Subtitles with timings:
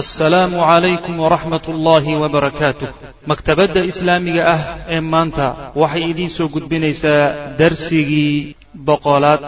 [0.00, 2.88] assalaamu calaykum waraxmat ullaahi wabarakaatuh
[3.30, 4.60] maktabadda islaamiga ah
[4.94, 5.46] ee maanta
[5.82, 7.22] waxay idiin soo gudbinaysaa
[7.60, 8.56] darsigii
[8.88, 9.40] boqolaad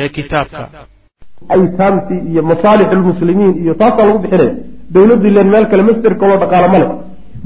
[0.00, 0.62] ee kitaabka.
[1.56, 4.54] Aytaamtii iyo masaalix lmuslimiin iyo taasaa lagu bixinaya
[4.94, 6.90] dowladdu ilan meel kale masderkaloo dhaqaalo ma leh.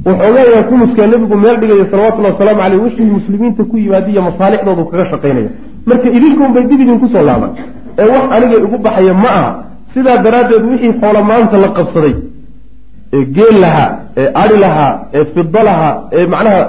[0.07, 5.51] Waxoogayaa kumuskaa nebigu meel dhigaya salawatullahi wasalaamu caleyh wixii muslimiinta ku yimaadiyo masaalixdoodu kaga shaqaynaya.
[5.89, 7.51] Marka idinkuunbay dib idinku soo laaban
[8.03, 9.51] ee wax anigay ugu baxaya ma aha.
[9.95, 12.15] Sidaa daraaddeed wixii xoola maanta la qabsaday
[13.17, 13.89] ee geel lahaa
[14.21, 16.61] ee ari lahaa ee fido lahaa ee macnaha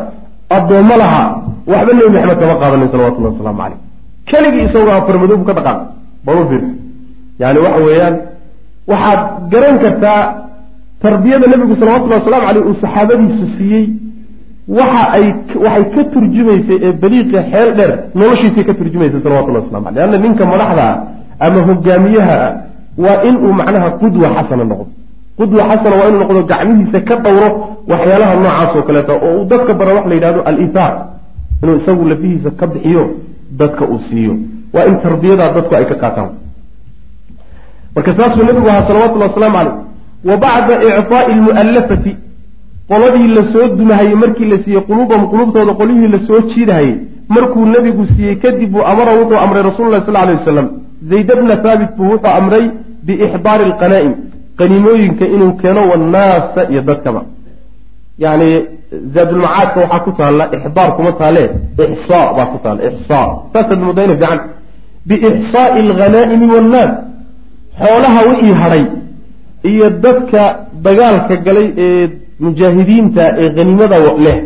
[0.57, 1.27] addoommo lahaa
[1.71, 3.79] waxba nebi maxamed kama qaadanin salawatullahi wasalaamu caleyh
[4.29, 5.79] keligii isagoo afarmadoobu ka dhaqaaq
[6.25, 6.71] bal u fiirsa
[7.41, 8.15] yani waxa weeyaan
[8.91, 9.21] waxaad
[9.53, 10.21] garan kartaa
[11.05, 13.85] tarbiyada nebigu salawatullahi waslamu caleyh uu saxaabadiisu siiyey
[14.77, 15.25] waxa ay
[15.65, 20.43] waxay ka turjumaysay ee baliiqa xeel dheer noloshiisay ka turjumaysay salawatullahi waslamu aleyh leanna ninka
[20.53, 22.51] madaxda ah ama hogaamiyaha ah
[23.03, 24.91] waa inuu macnaha qudwa xasana noqdo
[25.37, 27.49] qudwa xasana waa inuu noqdo gacmihiisa ka dhowro
[27.91, 30.93] waxyaalaha noocaas oo kaleeta oo uu dadka bara wax la yidhahdo al-ithaar
[31.63, 33.03] inuu isagu lafihiisa ka bixiyo
[33.59, 34.33] dadka uu siiyo.
[34.73, 36.29] Waa in tarbiyadaa dadku ay ka qaataan.
[37.95, 39.75] Marka saasuu nabigu ahaa salawatullhi wasalaamu caleyh
[40.29, 42.11] wa bacda icطaa'i almu'allafati
[42.89, 46.95] qoladii la soo dumahayey markii la siiyey quluubahum quluubtooda qolyihii la soo jiidahayey
[47.29, 50.67] markuu nebigu siiyey kadib buu amara wuxuu amray rasuulu lahi sal alay wasalam
[51.09, 52.65] zayd bna thaabit buu wuxuu amray
[53.05, 54.13] biixdaari alqanaa'im
[54.59, 57.21] qaniimooyinka inuu keeno wannaasa iyo dadkaba.
[58.23, 58.49] Yani
[59.13, 61.43] zaadulmacaadka waxaa ku taalla ixdaar kuma taale
[61.93, 63.27] ixsaa baa ku taalla ixsaa.
[63.53, 64.39] Saasaad mudayna fiican
[65.07, 66.91] biixsaai alghanaa'imi wannaas
[67.81, 68.85] xoolaha wixii hadhay
[69.71, 70.41] iyo dadka
[70.85, 74.37] dagaalka galay ee mujaahidiinta ee haniimada leh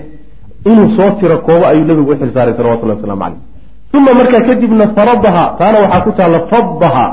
[0.66, 3.42] inuu soo tiro koobo ayuu nabigu u xilsaaray salawatullahi waslamu caleyh
[3.98, 7.06] uma markaa kadibna faradaha taana waxaa ku taalla fadaha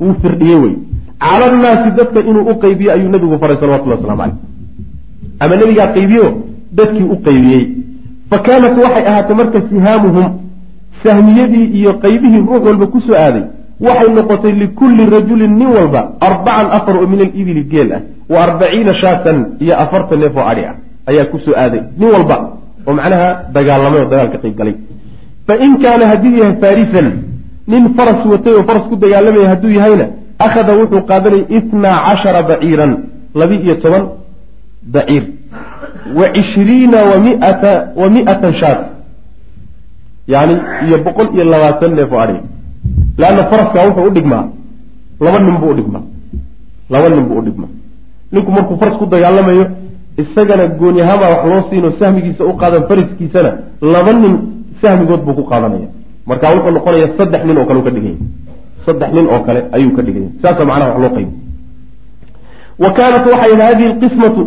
[0.00, 0.74] wuu firdhiyey wey
[1.20, 4.36] cala annaasi dadka inuu u qaybiyo ayuu nabigu faray salawatullahi waslamu caleyh
[5.40, 6.26] ama nebigaa qaybiyo
[6.78, 7.64] dadkii u qaybiyey.
[8.30, 10.26] Fa kaanat waxay ahaatay marka sihaamuhum
[11.04, 13.44] sahmiyadii iyo qaybihii ruux walba ku soo aaday
[13.80, 18.00] waxay noqotay likulli rajulin nin walba arbacan afar oo min alibili geel ah
[18.32, 20.74] wa arbaciina shaatan iyo afartan neef oo adhi ah
[21.10, 21.82] ayaa ku soo aaday.
[21.98, 22.36] Nin walba
[22.86, 24.74] oo macnaha dagaalamay oo dagaal qayb galay.
[25.46, 27.08] Fa in kaana hadduu yahay faarisan
[27.72, 30.06] nin faras watay oo faras ku dagaalamaya hadduu yahayna
[30.46, 32.92] akhada wuxuu qaadanayay itnaa cashara baciiran
[33.40, 34.04] labi iyo toban
[34.94, 35.24] baciir
[36.18, 38.80] wa cishriina wamiata wa mi'atan shaat
[40.28, 40.54] yani
[40.86, 42.38] iyo boqol iyo labaatan neef oo adhi
[43.18, 44.44] leanna faraskaa wuxuu u dhigmaa
[45.20, 46.04] laba nin buu udhigmaa
[46.90, 47.72] laba nin buu udhigmaa
[48.32, 49.64] ninku markuu faras ku dagaalamayo
[50.22, 53.50] isagana gooni ahaanbaa wax loo siinoo sahmigiisa u qaadan fariskiisana
[53.94, 54.34] laba nin
[54.82, 55.88] sahmigood buu ku qaadanaya
[56.26, 58.18] marka wuxuu noqonaya saddex nin oo kale u ka dhiganya
[58.88, 61.32] saddex nin oo kale ayuu ka dhiganya saasa macnaha wax loo qaybi
[62.82, 64.42] wa kaanat waxay hadihi lqismatu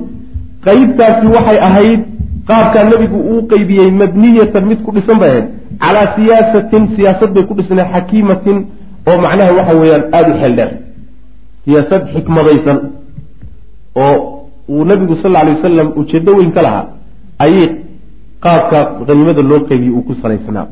[0.66, 2.02] qeybtaasi waxay ahayd
[2.50, 5.48] qaabkaa nebigu uu qeybiyey mabniyatan mid ku dhisan bay ahayd.
[5.84, 8.58] Calaa siyaasatin siyaasad bay ku dhisnay xakiimatin
[9.10, 10.72] oo macnaha waxa weeyaan aada u xeel dheer.
[11.66, 12.78] Siyaasad xikmadaysan
[14.06, 14.16] oo
[14.70, 16.86] uu nabigu sal lla alay wasalam ujeedo weyn ka lahaa
[17.46, 17.68] ayay
[18.46, 20.68] qaabka haniimada loo qeybiyey uu ku salaysnaa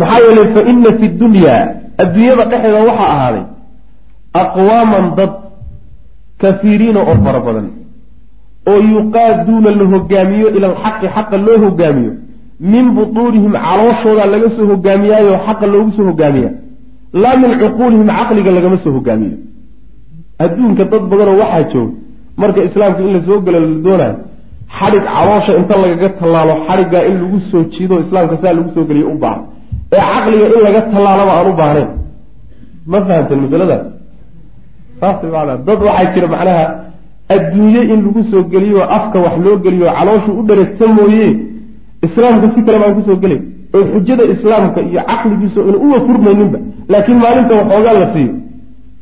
[0.00, 1.62] maxaa yeelay fa ina fi dunyaa
[2.02, 3.44] adduunyada dhexeeda waxaa ahaaday
[4.42, 5.32] aqwaaman dad
[6.42, 7.66] kafiiriina oo fara badan
[8.70, 12.12] oo yuqaaduuna la hogaamiyo ila alxaqi xaqa loo hogaamiyo
[12.72, 16.50] min butuunihim calooshooda laga soo hogaamiyaayo xaqa loogu soo hogaamiya
[17.22, 19.36] laa min cuquulihim caqliga lagama soo hogaamiyo.
[20.44, 21.92] Adduunka dad badanoo waxaa jooga
[22.40, 24.16] marka islaamka in la soo galo la doonayo
[24.78, 29.08] xadhig caloosha inta lagaga tallaalo xadhiggaa in lagu soo jiido islaamka saa lagu soo geliyo
[29.14, 29.42] u baahan
[29.96, 31.88] ee caqliga in laga tallaalaba aan u baahnayn.
[32.90, 33.84] Ma fahamteen masaladaas
[35.00, 36.64] saas maanaa dad waxaa jira macnaha
[37.34, 41.28] adduunye in lagu soo geliyo afka wax loo geliyo calooshu u dheregta mooye.
[42.06, 43.40] Islaamka si kale baan ku soo gelay.
[43.74, 46.58] Oo xujada islaamka iyo caqligiisa ina uwa furmayninba
[46.92, 48.32] laakiin maalinta waxoogaa la siiyo.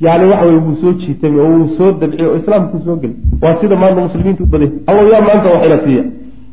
[0.04, 3.16] Yani waxa wey wuu soo jiitay oo wuu soo dabciy oo islaamku soo gelay.
[3.42, 4.70] Waa sida maanta muslimiinta u baday.
[4.88, 6.02] Allow yaa maanta waxayna siiya.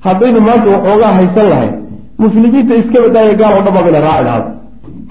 [0.05, 1.73] Haddaynu maanta waxoogaa haysan lahayn
[2.19, 4.51] muslimiinta iska badaaya gaal oo dhan baa bayna raaci lahaa.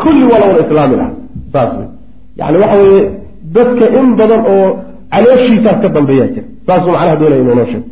[0.02, 1.14] Kulli waa la wada islaami lahaa
[1.52, 1.88] saas wey
[2.36, 3.10] yani waxa weeye
[3.56, 4.66] dadka in badan oo
[5.12, 7.86] calooshiisaas ka dambeeyaa jira saasuu macnaha doonaya inuu noo sheego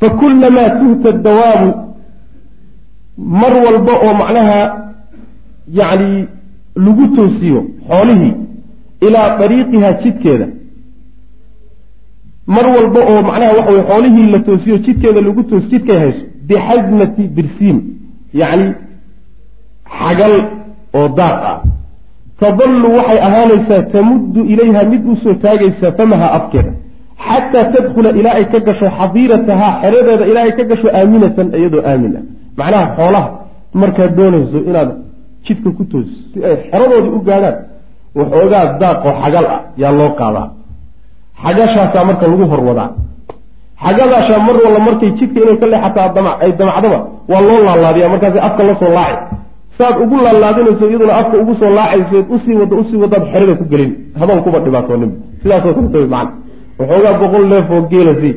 [0.00, 1.70] fakulamaa tuhta dawaabu
[3.42, 4.58] mar walba oo macnaha
[5.80, 6.28] yacni
[6.76, 8.34] lagu toosiyo xoolihii
[9.06, 10.46] ilaa dariiqihaa jidkeeda
[12.46, 17.22] mar walba oo macnaha waxa weye xoolihii la toosiyo jidkeeda lagu toos jidkay hayso bixasmati
[17.36, 17.78] birsiin
[18.40, 18.66] yacni
[19.98, 20.34] xagal
[20.98, 21.58] oo daaq ah
[22.40, 26.72] tadallu waxay ahaanaysaa tamuddu ilayha mid u soo taagaysa famaha afkeeda
[27.26, 31.82] xat xataa tadkhula ilaa ay ka gasho xadiiratahaa xeradeeda ilaa ay ka gasho aaminatan iyadoo
[31.90, 32.24] aamin ah
[32.58, 33.28] macnaha xoolaha
[33.82, 34.90] markaad doonayso inaad
[35.46, 37.56] jidka ku toosiso si ay xeradoodii u gaadhaan
[38.18, 40.48] waxoogaa daaqoo xagal ah yaa loo qaadaa
[41.42, 42.90] xagashaasaa marka lagu horwadaa
[43.84, 46.98] xagadaashaa mar walla markay jidka inay ka leexataa ay damacdaba
[47.30, 49.36] waa loo laalaadiya markaasi afka la soo laaci
[49.78, 53.54] saad ugu laalaadinayso iyaduna afka ugu soo laacayso u sii wada u sii wadaad xerada
[53.60, 53.92] ku gelin.
[54.20, 56.32] Hadoon kuba dhibaatoonin sidaasoo kaleta wy macana
[56.78, 58.30] waxoogaa boqol leefoo geela si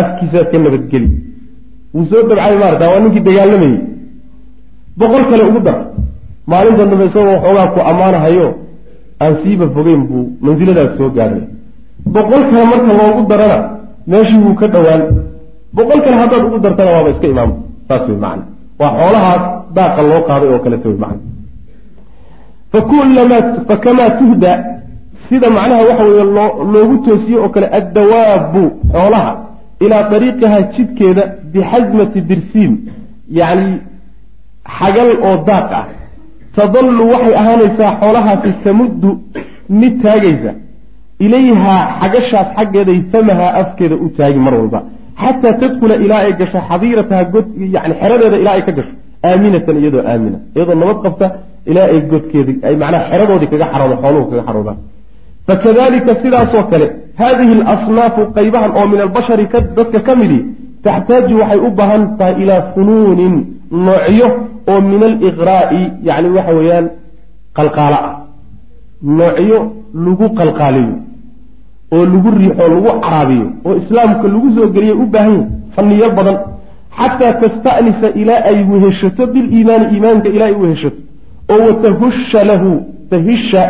[0.00, 1.08] afkiisaad ka nabadgeli
[1.94, 3.78] wuu soo dabcay maarata waa ninkii dagaalamayey
[5.00, 5.78] boqol kale ugu dar.
[6.50, 8.48] Maalinta dambe isagoo waxoogaa ku ammaanahayo
[9.22, 11.44] aan siiba fogeyn buu mansiladaas soo gaadhay
[12.14, 13.79] boqol kale marka loogu darana
[14.10, 15.02] meeshii wuu ka dhowaan.
[15.76, 17.52] Boqol kale haddaad ugu dartana waaba iska imaam.
[17.88, 18.44] Saas wey macana
[18.80, 19.42] waa xoolahaas
[19.76, 21.20] daaqa loo qaaday oo kaleta wey macana
[22.72, 24.52] fakullamaa fakamaa tuhda.
[25.28, 28.62] Sida macnaha waxa weeye loo loogu toosiye oo kale addawaabu
[28.92, 29.32] xoolaha
[29.84, 31.22] ilaa dariiqihaa jidkeeda
[31.52, 32.72] bixasmati dirsiim.
[33.38, 33.78] Yacni
[34.78, 35.86] xagal oo daaq ah.
[36.56, 39.10] Tadallu waxay ahaanaysaa xoolahaasi tamuddu
[39.80, 40.52] mid taagaysa
[41.26, 44.80] ilayhaa xagashaas xaggeeday famahaa afkeeda u taagi mar walba.
[45.22, 47.46] Xataa tadkula ilaa ay gasho xadiirataha god
[47.76, 48.94] yani xeradeeda ilaa ay ka gasho.
[49.28, 50.38] Aaminatan iyadoo aamina.
[50.56, 51.26] Iyadoo nabad qabta
[51.70, 54.78] ilaa ay godkeedi ay macnaha xeradoodii kaga xarooda xooluhu kaga xaroodaan.
[55.46, 56.86] Fakadalika sidaasoo kale
[57.20, 59.46] haadihi alasnaafu qaybahan oo min albashari
[59.76, 60.38] dadka ka midi
[60.84, 63.34] taxtaaju waxay u baahan tahay ilaa funuunin
[63.86, 64.28] noocyo
[64.70, 66.86] oo min aliqraa'i yacni waxa weeyaan
[67.58, 68.12] qalqaalo ah.
[69.18, 69.58] Noocyo
[70.04, 70.94] lagu qalqaaliyo
[71.92, 75.46] oo lagu riixo lagu caraabiyo oo islaamka lagu soo geliya u baahan yahy
[75.76, 76.38] fanniyo badan.
[76.98, 81.00] Xataa tasta'nisa ilaa ay weheshato biliimaani iimaanka ilaa ay weheshato.
[81.52, 82.70] Oo watahusha lahu
[83.10, 83.62] tahisha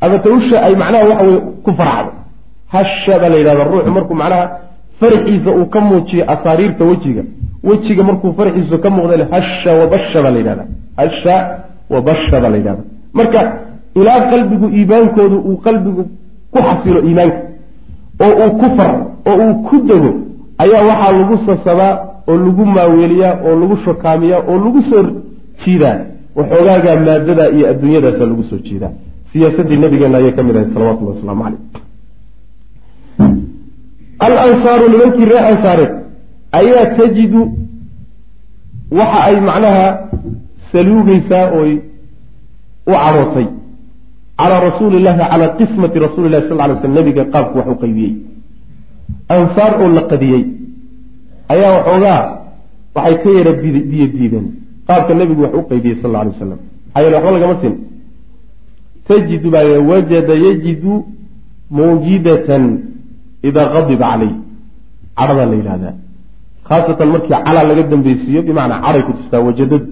[0.00, 2.12] ama tahusha ay macnaha waxa weye ku farxdo
[2.74, 4.44] hasha baa la yidhahda ruuxu markuu macnaha
[5.00, 7.22] farxiisa uu ka muujiyo asaariirta wejiga.
[7.64, 10.64] Wejiga markuu farxiisa ka muuqda hasha wabasha baa la yidhahda
[10.96, 11.34] hasha
[11.90, 12.82] wabasha baa la yidhahda
[13.12, 13.40] marka
[13.94, 16.02] ilaa qalbigu iimaankoodu uu qalbigu
[16.52, 17.38] ku xasilo iimaanka
[18.24, 20.10] oo uu ku farxo oo uu ku dego
[20.62, 21.92] ayaa waxaa lagu sasabaa
[22.30, 25.04] oo lagu maaweeliyaa oo lagu shokaamiyaa oo lagu soo
[25.64, 25.96] jiidaa.
[26.38, 28.92] Waxoogaagaa maadada iyo adduunyadaasa lagu soo jiidaa.
[29.32, 31.60] Siyaasadii nabigeena ayay ka mid ahayd salawatullahi wasalaamu caleyh
[34.18, 35.92] alansaaru nimankii reer ansaareed
[36.60, 37.42] ayaa tajidu
[38.98, 39.86] waxa ay macnaha
[40.72, 41.70] saluugaysaa oy
[42.86, 43.46] u cadhootay
[44.38, 48.12] calaa rasuuli illahi calaa qismati rasuuli llahi sal ly sl nabiga qaabku wax u qaybiyey
[49.36, 50.44] ansaar oo la qadiyey
[51.54, 52.20] ayaa waxoogaa
[52.94, 54.46] waxay ka yara biyo diideen
[54.88, 56.58] qaabka nebigu wax u qaybiyey sal alay wasalam
[56.94, 57.74] maxaa yeele waxba lagama sin
[59.08, 60.92] tajidu baa wajada yajidu
[61.70, 62.64] mawjidatan
[63.48, 64.34] idaa qadiba caleyh
[65.18, 65.94] cadhadaa la yidhahdaa
[66.68, 69.86] khaasatan markii calaa laga dambeysiiyo bimacnaa cadhay ku tustaa wajadadu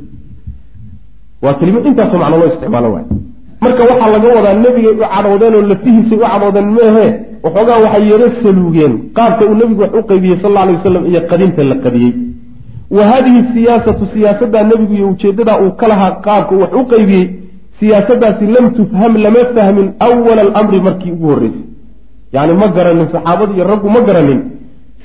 [1.43, 3.07] waa kelimo intaasoo macno loo isticmaalo waay
[3.63, 7.07] marka waxaa laga wadaa nebigay u cadhoodeen oo lafihiisay u cadhoodeen meehe
[7.45, 8.93] waxoogaa waxay yaro saluugeen.
[9.17, 12.13] Qaabka uu nebigu wax u qaybiyey sal alay wasalam iyo qadinta la qadiyey
[12.97, 17.25] wa haadihi siyaasatu siyaasaddaa nebigu iyo ujeedadaa uu ka lahaa qaabka uu wax u qaybiyey
[17.81, 21.65] siyaasadaasi lam tufham lama fahmin awala alamri markii ugu horreysay.
[22.33, 24.41] Yacni ma garanin saxaabadu iyo raggu ma garanin.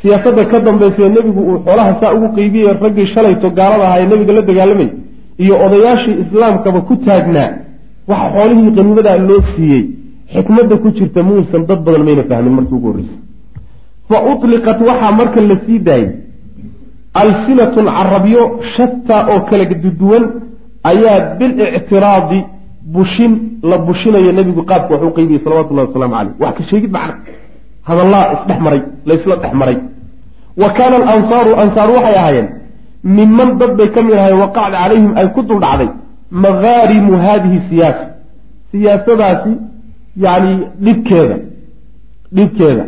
[0.01, 4.33] Siyaasadda ka dambaysae nebigu uu xoolaha saa ugu qeybiyey raggii shalayto gaalada ahaa ee nebiga
[4.37, 4.89] la dagaalamay
[5.43, 7.49] iyo odayaashii islaamkaba ku taagnaa
[8.09, 9.83] waxa xoolihii qaniimadaa loo siiyey
[10.33, 13.19] xikmadda ku jirta muusan dad badan mayna fahmin markii ugu horreysay
[14.09, 16.09] fa utliqat waxaa marka la sii daayey
[17.21, 18.43] alsinatun carabyo
[18.75, 20.23] shataa oo kala duduwan
[20.91, 22.39] ayaa bilictiraadi
[22.93, 23.33] bushin
[23.69, 27.15] la bushinayo nebigu qaabka wax u qeybiyey salawatullahi wasalaamu caleyh wax ka sheegid macna?
[27.89, 29.77] Hadallaa isdhex maray laysla dhex maray.
[30.61, 32.47] Wa kaana alansaaru ansaaru waxay ahaayeen
[33.03, 35.89] miman dad bay ka mid ahayen waqacda calayhim ay ku duldhacday
[36.31, 38.05] makaarimu haadihi siyaasa.
[38.71, 39.51] Siyaasadaasi
[40.17, 40.53] yacni
[40.85, 41.37] dhibkeeda
[42.35, 42.85] dhibkeeda.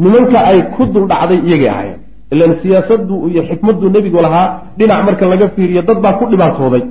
[0.00, 2.00] Nimanka ay ku duldhacday iyagay ahaayeen.
[2.32, 6.82] Ilan siyaasaddu iyo xikmaddu nebigu lahaa dhinac marka laga fiiriyo dad baa ku dhibaatooday.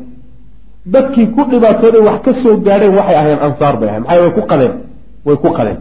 [0.93, 4.41] Dadkii ku dhibaatooday wax ka soo gaadheen waxay ahayen ansaar bay ahayen maxaa way ku
[4.51, 4.73] qadeen
[5.25, 5.77] way ku qadeen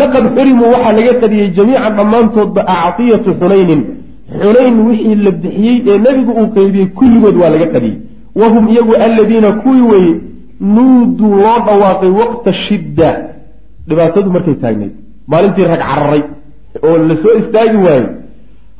[0.00, 3.80] laqad xurimuu waxaa laga qadiyey jamiican dhammaantoodba actiyatu xunaynin
[4.42, 7.96] xunayn wixii la bixiyey ee nebigu uu qeybiyey kulligood waa laga qadiyey
[8.40, 10.14] wahum iyagu aladiina kuwii weye
[10.60, 13.10] nuuduu loo dhawaaqay waqta shidda
[13.88, 14.92] dhibaatadu markay taagnayd
[15.32, 16.22] maalintii rag cararay
[16.86, 18.06] oo la soo istaagi waayey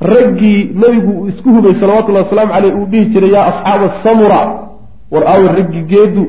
[0.00, 4.40] raggii nebigu uu isku hubay salawatullahi wasalaamu caleyh uu dhihi jiray yaa asxaaba samura
[5.12, 6.24] war aawey raggii geedu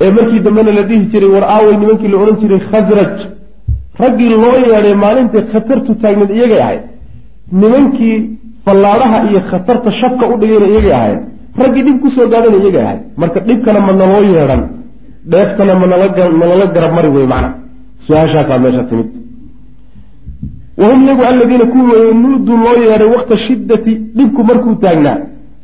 [0.00, 3.16] ee markii dambena la dhihi jiray war aawey nimankii la odhan jiray khasraj
[4.02, 6.82] raggii loo yeedhay maalintii khatartu taagneed iyagay ahayd
[7.62, 8.16] nimankii
[8.64, 11.20] fallaadhaha iyo khatarta shafka u dhigayna iyagay ahayd
[11.62, 14.62] raggii dhib ku soo gaadhayna iyagay ahayd marka dhibkana ma naloo yeedhan
[15.32, 17.50] dheeftana ma nalala garab mari wey macna.
[18.06, 19.08] Su'aashaasaa meesha timid.
[20.80, 25.18] Wahum iyagu aladiina kuwii weye nuuduu loo yeedhay waqta shiddati dhibku markuu taagnaa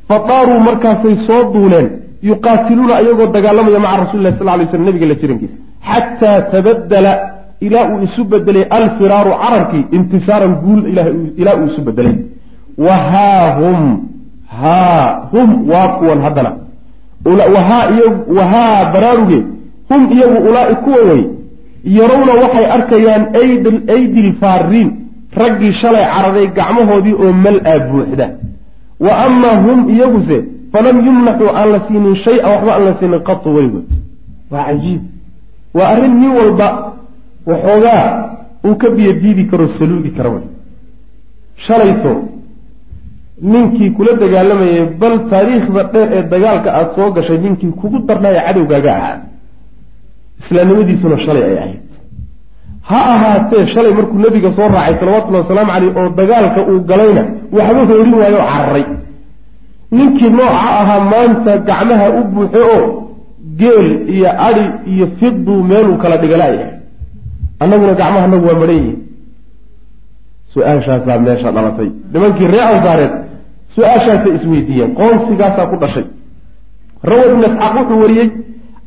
[0.08, 1.88] fa daaruu markaasay soo duuleen
[2.30, 5.56] yuqaatiluuna ayagoo dagaalamaya maca rasuli lah sal lay slam nabiga la jirankiisa.
[5.90, 7.12] Xataa tabadala
[7.66, 10.80] ilaa uu isu bedelay alfiraaru cararkii intisaaran guul
[11.40, 12.16] ilaa uu isu bedelay
[12.86, 12.96] wa
[14.46, 16.52] haa hum waa kuwan haddana.
[18.36, 19.42] Wahaa baraaruge
[19.88, 21.24] hum iyagu ulaa'i kuwa wey
[21.84, 23.26] yarawna waxay arkayaan
[23.94, 24.90] aydi lfaariin
[25.36, 28.30] raggii shalay cararay gacmahoodii oo mal-a buuxda.
[29.00, 33.54] Wa amaa hum iyaguse falam yumnaxuu aan la siinin shay-a waxba aan la siinin qatu
[33.54, 33.84] weligood.
[34.50, 35.02] Waa cajiib.
[35.74, 36.92] Waa arrin nin walba
[37.46, 38.04] waxoogaa
[38.64, 40.42] uu ka biyo diidi karo saluugi kara wey
[41.66, 42.22] shalayto
[43.42, 48.92] ninkii kula dagaalamayay bal taariikhda dheer ee dagaalka aada soo gashay ninkii kugu darnaaya cadowgaaga
[48.96, 49.18] ahaa
[50.42, 51.80] islaamnimadiisuna shalay ay ahayd.
[52.88, 57.22] Ha ahaatee shalay markuu nebiga soo raacay salawatullahi wasalaamu caleyh oo dagaalka uu galayna
[57.56, 58.84] waxba hoorin waayo oo cararay.
[59.96, 62.84] Ninkii nooca ahaa maanta gacmaha u buuxo oo
[63.60, 66.70] geel iyo adi iyo fiduu meeluu kala dhigalayahay
[67.62, 68.98] annaguna gacmaha anagu waa maran yihiin
[70.52, 71.88] su'aashaasaa meesha dhalatay.
[72.12, 73.12] Nimankii ree ansaareed
[73.75, 76.05] su-aashaasay isweydiiyeen qoonsigaasaa ku dhashay
[77.11, 78.27] rawa ibn isxaaq wuxuu wariyey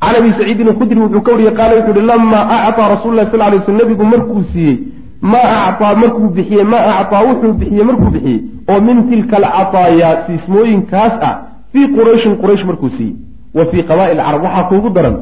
[0.00, 3.40] can abi saciidin alkhudri wuxuu ka wariyey qaala wuxuu uhi lamaa acطaa rasul lah sal
[3.52, 4.76] lay sl nabigu markuu siiyey
[5.32, 8.40] maa acطaa markuu bixiyey maa acطaa wuxuu bixiyey markuu bixiyey
[8.72, 11.34] oo min tilka alcataayaa siismooyinkaas ah
[11.72, 13.14] fii qurayshin quraysh markuu siiyey
[13.54, 15.16] wa fii qabaa'il carab waxaa kuugu daran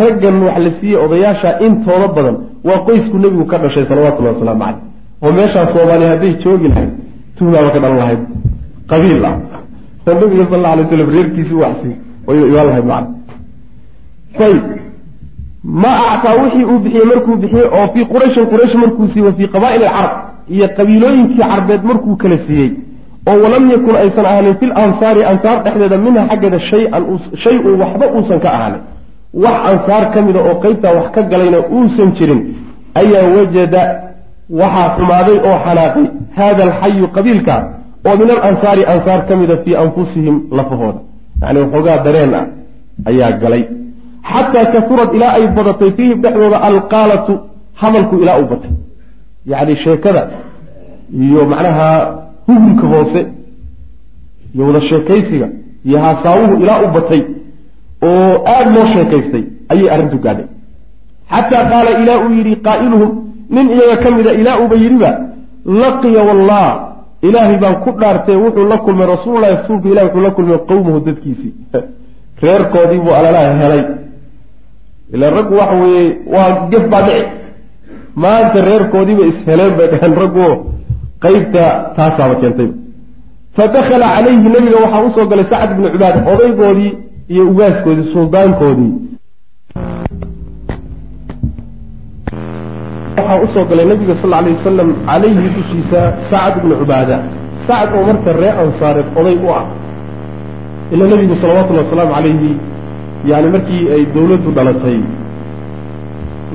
[0.00, 2.36] raggan wax la siiyey odayaasha intooda badan
[2.68, 4.82] waa qoysku nebigu ka dhashay salawatullahi wasalaamu caleyh
[5.24, 6.90] oo meeshaa soomaaliya hadday joogi lahayd
[7.38, 8.20] tuhmaaba ka dhalan lahayd
[8.93, 9.35] qabiil ah
[10.07, 11.91] oo nabiga sal alla alay slam reerkiisi waxsi
[12.27, 13.07] lahayd macna
[14.47, 14.63] ayb
[15.83, 19.47] ma actaa wixii uu bixiyey markuu bixiyey oo fii qurayshin quraysh markuu siiyey wa fii
[19.55, 20.11] qabaa'il alcarab
[20.55, 22.69] iyo qabiilooyinkii carbeed markuu kala siiyey
[23.29, 27.03] oo walam yakun aysan ahaanin fil ansaari ansaar dhexdeeda minha xaggeeda shayan
[27.43, 28.81] shay un waxba uusan ka ahaanin.
[29.43, 32.41] Wax ansaar ka mida oo qeybtaa wax ka galayna uusan jirin
[33.01, 33.83] ayaa wajada
[34.61, 36.05] waxaa xumaaday oo xanaaqay
[36.37, 37.55] haada alxayu qabiilka
[38.07, 40.99] oo min alansaari ansaar ka mida fii anfusihim lafahooda.
[41.41, 42.45] Yacni waxoogaa dareen ah
[43.09, 43.63] ayaa galay.
[44.31, 47.33] Xataa kasurad ilaa ay badatay fiihim dhexdooda alqaalatu
[47.81, 48.71] hadalku ilaa u batay.
[49.51, 50.21] Yacni sheekada
[51.25, 51.87] iyo macnaha
[52.47, 53.21] hugulka hoose
[54.55, 55.47] iyo wada sheekaysiga
[55.87, 57.21] iyo haasaawuhu ilaa u batay
[58.07, 59.43] oo aada loo sheekaystay
[59.73, 60.47] ayay arrintu gaadhay.
[61.33, 63.11] Xataa qaala ilaa uu yidhi qaa'iluhum
[63.55, 65.11] nin iyaga ka mida ilaa uuba yidhiba
[65.81, 66.65] laqiya wallah
[67.27, 71.53] ilaahay baan ku dhaartee wuxuu la kulmay rasuululahi rasuulku ilah wuxuu la kulmay qowmuhu dadkiisii.
[72.43, 73.83] Reerkoodii buu alalaha helay.
[75.13, 77.27] Ila raggu waxa weeye waa gef baa dhici.
[78.15, 80.51] Maanta reerkoodiiba isheleen bay dheheen ragguo
[81.23, 81.63] qeybta
[81.95, 82.69] taasaaba keentay.
[83.55, 86.93] Fa dakhala calayhi nebiga waxaa u soo galay sacad bnu cubaad odaygoodii
[87.33, 89.12] iyo ugaaskoodii suldaankoodii
[93.33, 95.99] waxaa u soo galay nabiga sal alay wasalam calayhi dushiisa
[96.29, 97.17] sacad bnu cubaada.
[97.67, 99.65] Sacad oo marka ree ansaareed oday u ah.
[100.93, 102.51] Ila nebigu salawatullhi wasalaamu calayhi
[103.31, 104.99] yani markii ay dowladdu dhalatay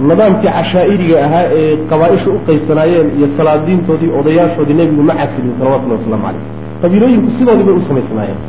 [0.08, 6.22] nidaamkii cashaa'iriga ahaa ee qabaa-isha u qaybsanaayeen iyo salaadiintoodii odayaashoodii nebigu ma casilin salawatullahi waslamu
[6.26, 6.42] calayh
[6.82, 8.40] qabiilooyinku sidoodii bay u samaysnaayeen.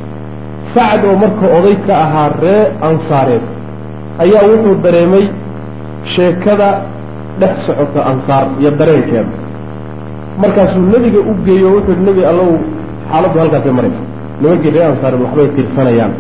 [0.73, 3.43] Sacad oo marka oday ka ahaa ree ansaareed
[4.23, 5.25] ayaa wuxuu dareemay
[6.15, 6.69] sheekada
[7.41, 9.31] dhex socota ansaar iyo dareenkeeda
[10.41, 12.49] markaasuu nebiga u geeyo wuxuu yihi nebi allow
[13.11, 14.01] xaaladdu halkaasay maraysa
[14.41, 16.13] nimankii ree ansaareed waxbay tirsanayaan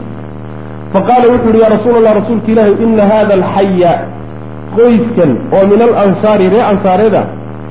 [0.93, 3.91] fa qaala wuxuu yihi yaa rasuul allah rasuulka ilaahi ina hada alxaya
[4.77, 7.21] qoyskan oo min alansaari ree ansaareeda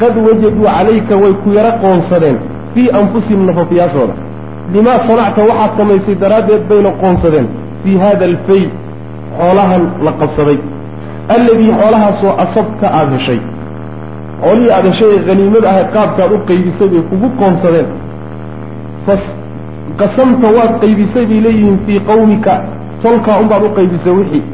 [0.00, 2.36] qad wajaduu calayka way ku yaro qoonsadeen
[2.74, 4.14] fii anfusihim nafafiyaashooda.
[4.72, 7.46] Bimaa sanacta waxaad samaysay daraaddeed bayna qoonsadeen
[7.82, 8.62] fii hada alfay
[9.38, 10.58] xoolahan la qabsaday
[11.36, 13.40] alladii xoolahaasoo asabka aada heshay.
[14.42, 17.88] Xoolihii aada heshay ee haniimad ahay qaabkaad u qaybisay bay kugu qoonsadeen
[19.06, 19.14] fa
[20.00, 22.54] qasamta waad qaybisay bay leeyihiin fii qawmika
[23.02, 24.44] tolkaa unbaad u qaybisay wixii.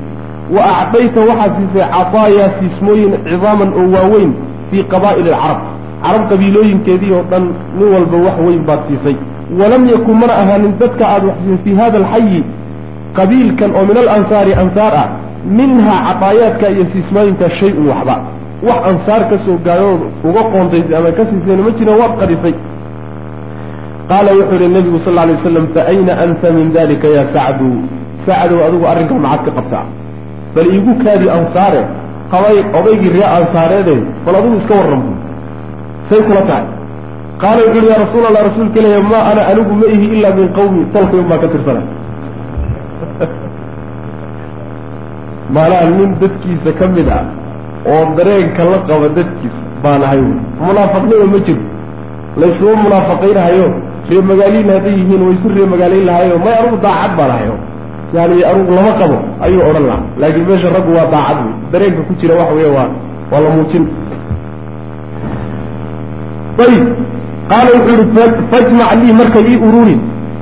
[0.54, 4.32] Wa acdayta waxaad siisay cataayaa siismooyin cidaaman oo waaweyn
[4.70, 5.60] fii qabaa'ili alcarab.
[6.04, 7.44] Carab qabiilooyinkeedii oo dhan
[7.78, 9.16] nin walba wax weyn baad siisay.
[9.60, 12.40] Walam yakun mana ahaanin dadka aada waxsiisay fii hada alxayi
[13.18, 15.08] qabiilkan oo min alansaari ansaar ah
[15.58, 18.16] minhaa cataayaadka iyo siismooyinka shay-un waxba.
[18.66, 19.58] Wax ansaar ka soo
[20.28, 22.54] uga qoontaysay ama ka siisayna ma jirin waad qadisay
[24.08, 27.70] qaala wuxuu yihi nabigu sal lay waslam fa ayna anta min dalika ya sacdu?
[28.26, 29.84] Sacdow adigu arrinkaa maxaad ka qabtaa
[30.54, 31.82] bal iigu kaadi ansaare
[32.32, 35.12] qabay odaygii ree ansaareede bal adigu iska warranbu
[36.08, 36.66] say kula tahay.
[37.42, 40.48] Qaala wuxu uhi ya rasuul allah rasuulka ilaya ma ana anigu ma ihi ilaa min
[40.58, 41.82] qawmi tolkay un baa ka tirsana
[45.50, 47.24] maanaa nin dadkiisa ka mid ah
[47.92, 50.20] oo dareenka la qaba dadkiisa baan ahay.
[50.20, 50.34] Wy
[50.66, 51.62] munaafaqnima ma jiro.
[52.40, 53.66] Laysuma munaafaqaynahayo
[54.10, 57.54] ree magaaliin hadday yihiin waysu ree magaalayn lahayo may anugu daacad baan ahayo
[58.16, 60.06] yani anugu lama qabo ayuu odhan lahaa.
[60.20, 62.88] Laakiin meesha raggu waa daacad wey dareenka ku jira waxa weya waa
[63.32, 63.84] waa la muujin.
[66.64, 66.84] Ayib
[67.50, 69.96] qaala wuxuu yihi fajmac lii marka ii ururi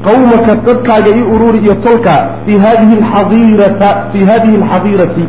[0.06, 5.25] qawmaka dadkaaga ii ururi iyo tolka fii hadihi alxadiirata fii hadihi alxadiirati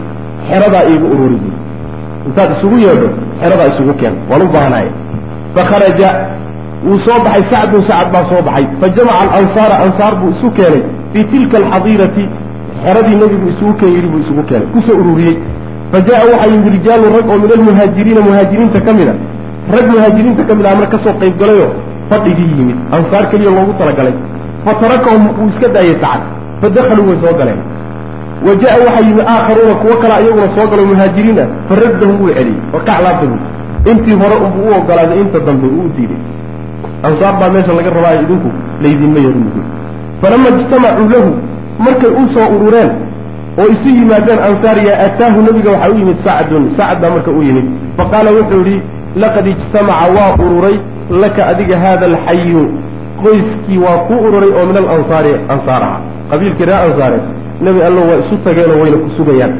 [0.49, 1.39] xeradaa iigu ururi
[2.27, 3.09] intaad isugu yeedho
[3.41, 4.15] xeradaa isugu keen.
[4.29, 4.89] Waan u baahnaye
[5.55, 6.09] fakharaja
[6.85, 8.65] wuu soo baxay sacdun sacad baa soo baxay.
[8.81, 10.83] Fajamaca alansaara ansaar buu isu keenay.
[11.13, 12.23] Fii tilka alxadiirati
[12.83, 14.67] xeradii nebigu isugu keen yidhi buu isugu keenay.
[14.73, 15.37] Kusoo ururiyey
[15.91, 19.15] fa jaa waxaa yimid rijaalu rag oo min almuhaajiriina muhaajiriinta ka a
[19.75, 21.71] rag muhaajiriinta ka mid ah mar ka soo qayb galayoo
[22.09, 22.77] fadhigii yimid.
[22.97, 24.15] Ansaar keliya loogu talagalay
[24.65, 26.21] fa tarakahum wuu iska daayey sacad
[26.61, 27.61] fa dakaluu way soo galeen.
[28.45, 32.33] Wa jaa waxaa yimid aakharuuna kuwo kale iyaguna soo galo muhaajiriin ah fa raddahum wuu
[32.37, 33.37] celiyey warkac laabtagu
[33.91, 36.21] intii hore unbuu u ogolaaday inta dambe uu diiday
[37.07, 38.49] ansaar baa meesha laga rabaayo idinku
[38.83, 39.47] laydinma yerin
[40.21, 41.31] falama ijtamacuu lahu
[41.85, 42.91] markay u soo urureen
[43.59, 47.65] oo isu yimaadeen ansaariya ataahu nabiga waxaa u yimid sacdun sacd baa marka u yimid.
[47.97, 48.81] Faqaala wuxuu yidhi
[49.23, 50.77] laqad ijtamaca waa ururay
[51.21, 52.63] laka adiga hada alxayu
[53.21, 55.97] qoyskii waa kuu ururay oo min alansaari ansaar aha
[56.31, 57.23] qabiilkii reer ansaareed
[57.65, 59.53] nebi allo waa isu tageenoo wayna ku sugayaan.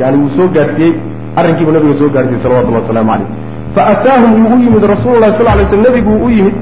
[0.00, 0.92] Yani wuu soo gaarsiiyey
[1.38, 3.28] arrinkiibu nabiga soo gaarsiiyey salawatullahi wasalaamu caleyh
[3.76, 6.56] faataahum wuu u yimid rasuulu lahi sal lay sl nebigu wuu u yimid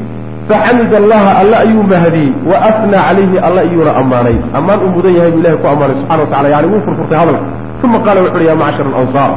[0.49, 4.37] faxamid allaha alla ayuu mahadiyey wa afnaa calayhi alla iyuuna ammaanay.
[4.59, 7.47] Ammaan uu mudan yahay buu ilahay ku ammaanay subxana wa tacala yani wuu furfurtay hadalka.
[7.85, 9.33] Uma qaala wuxu uhi ya macshar alansaar.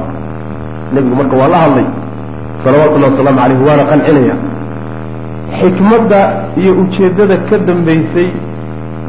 [0.93, 1.85] Nebigu marka waa la hadlay
[2.65, 4.35] salawatullahi wasalaamu calayhi waana qancinaya
[5.59, 6.21] xikmadda
[6.61, 8.29] iyo ujeeddada ka dambaysay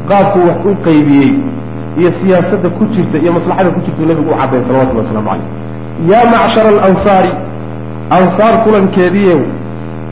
[0.09, 1.31] qaabku wax u qaybiyey
[1.99, 5.47] iyo siyaasadda ku jirta iyo maslaxada ku jirtuu nebigu u cadday salawatullahi waslamu calayh.
[6.11, 7.31] Yaa macshara alansaari
[8.17, 9.41] ansaar kulankeediiyow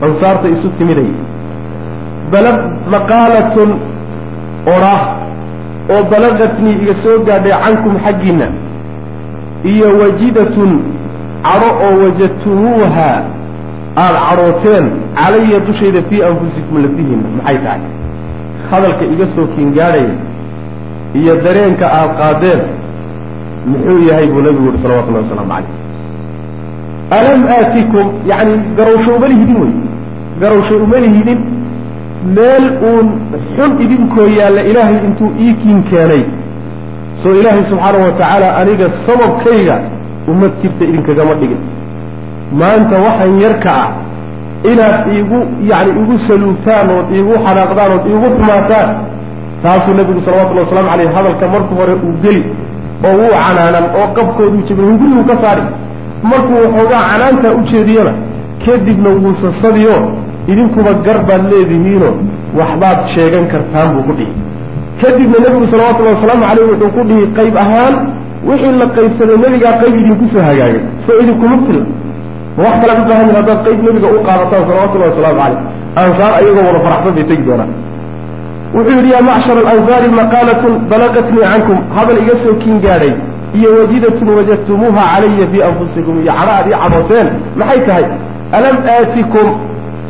[0.05, 1.09] ansaarta isu timiday.
[2.31, 2.51] Bala
[2.93, 3.69] maqaalatun
[4.73, 5.01] odhah
[5.93, 8.47] oo balagatnii iga soo gaadhay cankum xaggiinna
[9.73, 10.71] iyo wajidatun
[11.45, 13.09] cadho oo wajadtumuuha
[13.97, 17.81] aada cadhooteen calaya dushayda fii anfusikum lafihinna maxay tahay?
[18.71, 20.13] Hadalka iga soo kiingaadhaya
[21.19, 22.61] iyo dareenka aada qaadeen
[23.71, 25.69] muxuu yahay buu nabigu yihi salawatullahi wasalaamu calayh.
[27.19, 29.73] Alam aatikum yacni garowsho uma lihidin wey.
[30.41, 31.39] Garowsho uma lihidin
[32.35, 33.07] meel uun
[33.55, 36.23] xun idinkoo yaalla ilaahay intuu iikiin keenay.
[37.23, 39.75] Soo ilaahay subxaanahu wa tacaala aniga sababkayga
[40.31, 41.59] ummad jirta idinkagama dhigin
[42.59, 43.89] maanta waxaan yarka ah
[44.71, 45.39] inaad iigu
[45.71, 48.89] yacni igu saluugtaan ood iigu xanaaqdaan ood iigu xumaataan
[49.63, 52.43] taasuu nebigu salawatullahi waslamu caleyh hadalka marka hore uu geli
[53.07, 55.63] oo wuu canaanan oo qabkooduu jibin hunguriguu ka saari
[56.31, 58.13] markuu waxoogaa canaantaa u jeediyona
[58.65, 59.95] kadibna wuu sasadiyo
[60.51, 62.13] idinkuba gar baad leedihiinoo
[62.59, 64.33] waxbaad sheegan kartaan buu ku dhihi.
[65.01, 67.95] Kadibna nebigu salawatullahi wasalaamu caleyh wuxuu ku dhihi qayb ahaan
[68.49, 71.83] wixii la qaybsaday nebigaa qayb idinku soo hagaagay soo idinkuma filla
[72.63, 75.61] wax kalaad u baahanyin haddaad qayb nebiga u qaadataan salawatullahi wasalaamu caleyh
[76.03, 77.71] ansaar ayagoo wada faraxsan bay tegi doonaan.
[78.75, 81.77] Wuxuu yidhi yaa macshar alansaari maqaalatun balagatnii cankum.
[81.95, 83.13] Hadal iga soo kiin gaadhay
[83.57, 86.13] iyo wajidatun wajadtumuuha calaya fii anfusikum.
[86.23, 87.27] Iyo cadho aad ii cadhooteen
[87.59, 88.05] maxay tahay?
[88.57, 89.47] Alam aatikum?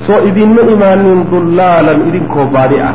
[0.05, 2.93] Soo idinma imaanin dullaalan idinkoo baadi ah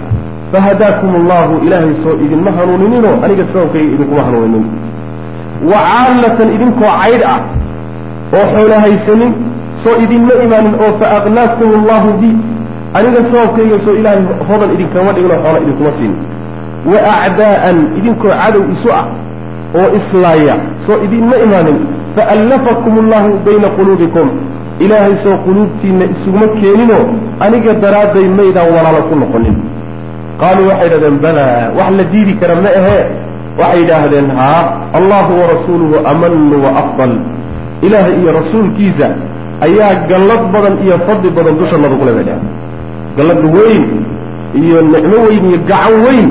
[0.52, 4.64] fahadaakum allahu ilaahay soo idinma hanuunininoo aniga sababkayga idinkuma hanuuninin.
[5.70, 7.40] Wa caallatan idinkoo caydh ah
[8.38, 9.32] oo xoola haysanin
[9.86, 12.30] soo idinma imaanin oo fa aqnaakum allahu bi
[12.98, 16.18] aniga sababkayga soo ilaahay hodan idinkama dhiginoo xoola idinkuma siinin
[16.90, 19.06] wa acdaa'an idinkoo cadow isu ah
[19.78, 20.54] oo islaaya
[20.86, 21.78] soo idinma imaanin.
[22.16, 24.26] Faallafakum allahu bayna quluubikum
[24.84, 27.04] ilaahay soo quluubtiinna isuguma keeninoo
[27.46, 29.56] aniga daraadday maydaan walaalo ku noqonin.
[30.40, 33.02] Qaaluu waxay idhahdeen balaa wax la diidi kara ma ahee
[33.60, 34.62] waxay yidhaahdeen haa
[34.98, 37.12] allahu warasuuluhu amanu wa afdal.
[37.86, 39.06] Ilaahay iyo rasuulkiisa
[39.66, 42.48] ayaa gallad badan iyo fadli badan dushannada kule bay dhaheen
[43.16, 43.84] gallad weyn
[44.62, 46.28] iyo nicmo weyn iyo gacan weyn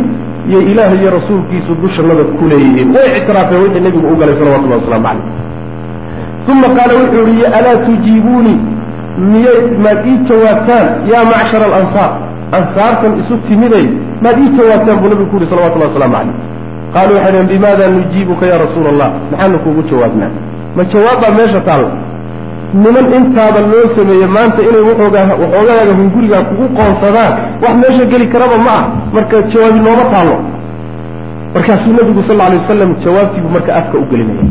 [0.49, 2.87] iyo ilaahay iyo rasuulkiisu dushannada ku leeyihiin.
[2.95, 5.25] Way ictiraafeen wixii nebigu u galay salawatullahi waslamu calayh
[6.53, 8.59] uma qaala wuxuu yihi alaa tujiibuunii
[9.31, 10.87] miyay maad ii jawaabtaan?
[11.11, 12.11] Yaa macshara alansaar.
[12.57, 13.85] Ansaartan isu timiday
[14.23, 16.35] maad ii jawaabtaan buu nabigu ku yuhi salawatullahi waslamu calayh
[16.93, 20.31] qaaluu waxay dhaheen bimaada nujiibuka ya rasuula allah maxaanu kuugu jawaabnaa.
[20.77, 21.89] Ma jawaabbaa meesha taalla
[22.83, 27.33] niman intaaba loo sameeye maanta inay waxoogaa waxoogaaga hungurigaa kugu qoonsadaan
[27.63, 28.83] wax meesha geli karaba ma ah.
[29.15, 30.37] Marka jawaabi nooma taallo
[31.55, 34.43] markaasuu nabigu sal alay wasalam jawaabtiibuu marka afka u gelinaya.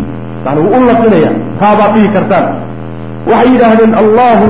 [0.46, 2.46] Yani wuu u laqinaya taabaad dhihi kartaan.
[3.30, 4.48] Waxay yidhaahdeen allahu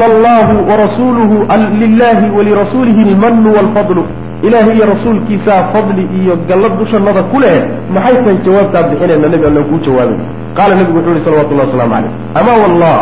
[0.00, 1.36] lallahu warasuuluhu
[1.82, 4.02] lilahi walirasuulihi almanu walfadlu.
[4.42, 7.58] Ilaahay iyo rasuulkiisaa fadli iyo gallad dushannada ku leh
[7.94, 10.18] maxay tahay jawaabtaad bixinayna nebi allan kuu jawaabay
[10.58, 12.98] qaala nebigu wuxuu yihi salawatullahi waslamu calayh ama wallah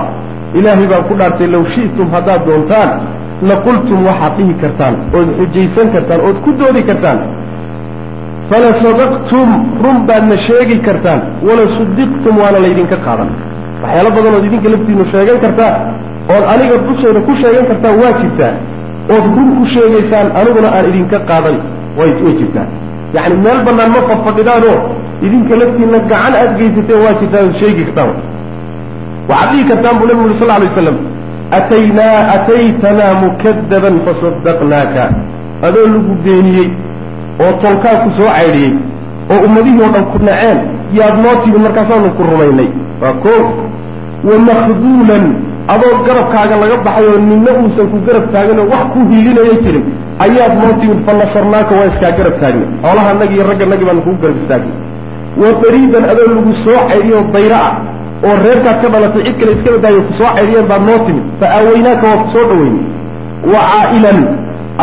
[0.58, 2.90] ilaahay baan ku dhaartay low shi'tum haddaad doontaan
[3.50, 7.18] laqultum waxaad dhihi kartaan ood xujaysan kartaan ood ku doodi kartaan.
[8.50, 9.48] Fala sadaqtum
[9.84, 13.30] run baadna sheegi kartaan wala sudiqtum waana laydinka qaadan.
[13.82, 15.74] Waxyaalo badan ood idinka laftiinu sheegan kartaan
[16.34, 18.52] ood aniga dushayda ku sheegan kartaan waa jirtaa.
[19.14, 21.56] Ood run ku sheegaysaan aniguna aan idinka qaadan
[21.98, 22.66] way way jirtaa.
[23.16, 24.76] Yacni meel bannaan ma fadfadhidaanoo
[25.26, 28.10] idinka laftiina gacan aad geysateen waa jirtaa ood sheegi kartaan
[29.30, 30.96] waxaad dhihi kartaan buu nabigu uri sal lay waslam
[31.58, 35.04] ataynaa ataytanaa mukadaban fasadaqnaaka
[35.66, 36.68] adoo lagu beeniyey
[37.44, 38.72] oo tolkaa ku soo caydhiyey
[39.32, 40.58] oo ummadihii oo dhan ku naceen
[40.98, 42.68] yaad noo timid markaasaanu ku rumaynay.
[43.02, 43.34] Waa ko
[44.28, 45.24] wa makhduulan
[45.74, 49.84] adoo garabkaaga laga baxay oo ninna uusan ku garab taagin oo wax ku hiilinaya jirin
[50.24, 54.36] ayaad noo timid fa nasarnaaka waa iskaa garab taagnay xoolahanagi iyo ragganagi baanu kugu garab
[54.42, 54.74] istaagnay
[55.42, 57.74] wa bariidan adoo lagu soo caydhiyo bayra ah
[58.26, 61.24] oo reerkaad ka dhalatay cid kale iska badaayo ku soo caydhiyeen baad noo timid.
[61.40, 62.84] Fa aaweynaaka waa ku soo dhaweynay
[63.52, 64.18] wa caa'ilan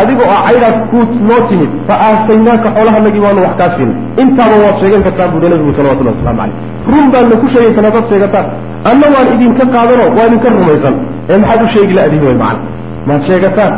[0.01, 0.97] adiga oo caydaas ku
[1.29, 1.71] noo timid.
[1.87, 6.39] Fa aasaynaaka xoolahanagii baanu wax kaa siinay intaaba waad sheegan kartaan buuda nabigu salawatullahi waslamu
[6.41, 6.55] calayh
[6.91, 8.45] run baadna ku sheegaysan haddaad sheegataan.
[8.91, 10.95] Anna waan idinka qaadano waa idinka rumaysan.
[11.31, 12.61] Ee maxaad u sheegi la-diin wey macana
[13.07, 13.73] maad sheegataan.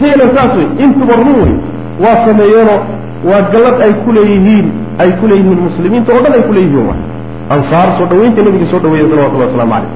[0.00, 1.54] Ficlan saas wey intuba run wey
[2.04, 2.78] waa sameeyeenoo
[3.28, 4.66] waa gallad ay ku leeyihiin
[5.02, 6.94] ay ku leeyihiin muslimiinta oo dhan ay ku leeyihiin wa
[7.56, 9.92] ansaar soo dhaweynta nabiga soo dhaweeyey salawatullahi waslamu calayh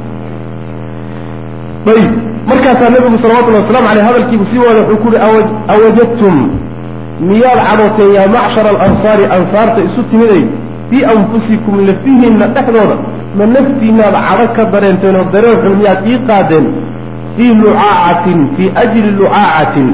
[1.95, 2.13] ayib
[2.51, 5.19] markaasaa nabigu salawatullahi waslamu aleyh hadalkiibu sii waada wuxuu ku uhi
[5.75, 6.37] awajadtum?
[7.31, 10.43] Miyaad cadhooteen yaa macshara alansaari ansaarta isu timiday
[10.91, 12.97] bianfusikum lafihiinna dhexdooda
[13.39, 16.67] ma naftiinaad cadho ka dareenteen oo dareen xun miyaad ii qaadeen
[17.37, 19.89] fii lucaacatin fii ajli lucaacatin.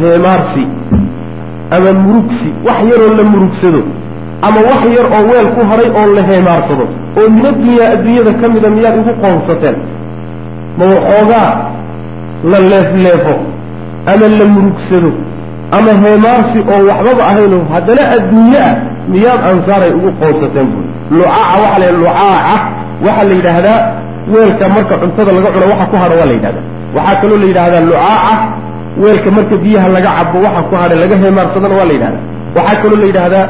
[0.00, 0.64] Heemaarsi
[1.76, 3.80] ama murugsi wax yaroo la murugsado
[4.46, 6.84] ama wax yar oo weel ku hadhay oo la heemaarsado
[7.20, 9.76] oo min addunyaa adduunyada ka mida miyaad igu qoonsateen.
[10.78, 11.50] Ma waxoogaa
[12.52, 13.34] la leefleefo
[14.12, 15.10] ama la murugsado
[15.76, 18.74] ama heemaarsi oo waxbaba ahayno haddana adduunye ah
[19.12, 22.54] miyaad ansaaray ugu qoonsateen buuri lucaaca waxaa la lucaaca
[23.06, 23.78] waxaa la yidhaahdaa
[24.32, 26.64] weelka marka cuntada laga cuno waxa ku hadha waa la yidhahdaa
[26.96, 28.34] waxaa kaloo la yidhahdaa lucaaca
[29.02, 32.22] weelka marka biyaha laga cabo waxa ku hadha laga heemaarsadana waa la yidhahdaa.
[32.56, 33.46] Waxaa kaloo la yidhahdaa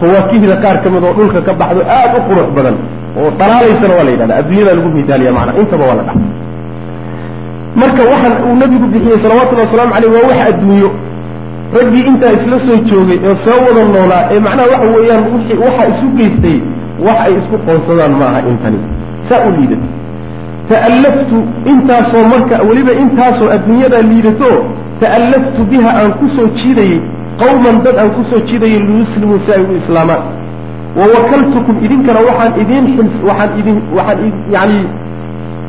[0.00, 2.76] fawaakihda qaar ka mid oo dhulka ka baxdo aad u qurux badan
[3.20, 6.24] oo dhalaalaysana waa la yidhahda adduunyadaa lagu midaaliya macnaa intaba waa la dhaca
[7.80, 10.90] marka waxaan uu nabigu bixiyey salawatullahi wasalaamu caleyh waa wax adduunyo.
[11.78, 15.22] Raggii intaa isla soo joogay ee soo wada noolaa ee macnaha waxa weeyaan
[15.66, 16.56] waxa isu geystay
[17.06, 18.78] wax ay isku qoonsadaan ma aha intani.
[19.28, 19.86] Saa u liidato
[20.70, 21.36] ta'allaftu
[21.72, 24.50] intaasoo marka weliba intaasoo adduunyadaa liidato
[25.02, 27.00] ta'allaftu biha aan ku soo jiidayey
[27.42, 30.22] qawman dad aan ku soo jiidayay liyuslimuu si ay u islaamaan.
[30.98, 32.86] Wa wakaltukum idinkana waxaan idiin
[33.28, 34.78] waxaan idin waxaan yani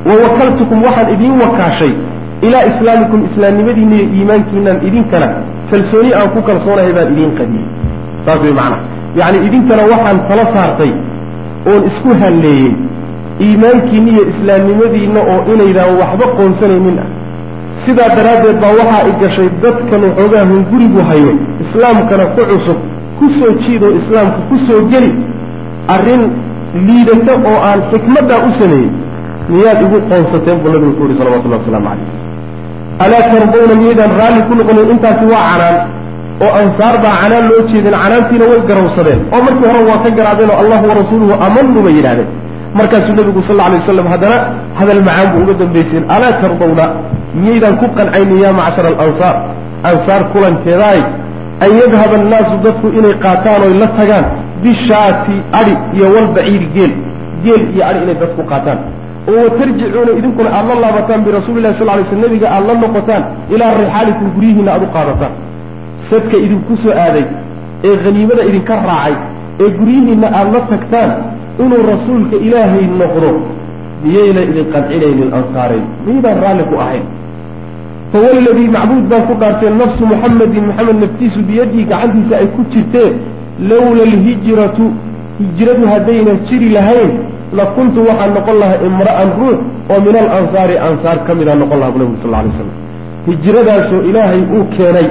[0.08, 1.94] wa wakaltukum waxaan idiin wakaashay
[2.46, 5.28] ilaa islaamikum islaamnimadiina iyo iimaankiinaan idinkana
[5.72, 7.66] kalsooni aan ku kalsoonahay baan idiin qadiyey
[8.26, 8.84] saas way macnaha
[9.20, 10.92] yacni idinkana waxaan tala saartay
[11.72, 12.72] oon isku halleeyey
[13.46, 17.08] iimaankiina iyo islaamnimadiinna oo inaydaan waxba qoonsanaynin ah
[17.86, 21.32] sidaa daraaddeed baa waxaa i gashay dadkan waxoogaa hungurigu hayo
[21.64, 22.80] islaamkana ku cusub
[23.20, 25.12] ku soo jiidoo islaamka ku soo geli.
[25.96, 26.24] Arrin
[26.88, 28.90] liidata oo aan xikmaddaa u sameeyey
[29.54, 32.08] miyaad igu qoonsateen buu nabigu ku yuri salawatullahi wasalaamu calayh.
[33.04, 35.78] Alaa tardawna miyaydaan raalli ku noqonin intaasi waa canaan.
[36.46, 40.50] Oo ansaar baa canaan loo jeedin canaantiina way garawsadeen oo markii hore waa ka garaadeen
[40.54, 42.30] oo allahu warasuuluhu amanu bay yidhahdeen
[42.80, 44.38] markaasuu nabigu sal alay waslam haddana
[44.80, 46.86] hadal macaan buu uga dambayseen alaa tardawna?
[47.42, 49.36] Miyaydaan ku qancaynin yaa macshara alansaar?
[49.90, 51.00] Ansaar kulankeedaay
[51.66, 54.26] an yadhaba annaasu dadku inay qaataan oy la tagaan
[54.64, 56.94] bishaati adhi iyo walbaciiri geel
[57.44, 58.80] geel iyo adhi inay dadku qaataan.
[59.30, 63.24] Oo watarjicuuna idinkuna aada la laabataan birasuuli llahi sal lay sl nebiga aada la noqotaan
[63.54, 65.34] ilaa rixaalikum guryihiina aada u qaadataan.
[66.10, 67.26] Sadka idinku soo aaday
[67.88, 69.16] ee haniimada idinka raacay
[69.64, 71.10] ee guryihiinna aada la tagtaan
[71.64, 73.30] inuu rasuulka ilaahay noqdo
[74.06, 77.06] miyayna idin qancinaynin ansaarey miydaan raalli ku ahayn?
[78.12, 83.14] Fawaladii macbuud baan ku dhaarteen nafsu muxamedin maxamed naftiisu biyadii gacantiisa ay ku jirteen.
[83.70, 84.84] Lowla alhijratu
[85.40, 87.12] hijradu haddaynan jiri lahayn.
[87.58, 89.58] La kuntu waxaan noqon lahaa imra'an ruux
[89.94, 92.70] oo min alansaari ansaar ka midaan noqon laha bu nabigu sal alay slam
[93.28, 95.08] hijradaasoo ilaahay uu keenay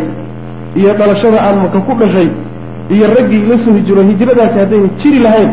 [0.81, 2.29] iyo dhalashada aan maka ku dhashay
[2.95, 5.51] iyo raggii ila soo hijiro hijradaasi haddaynan jiri lahayn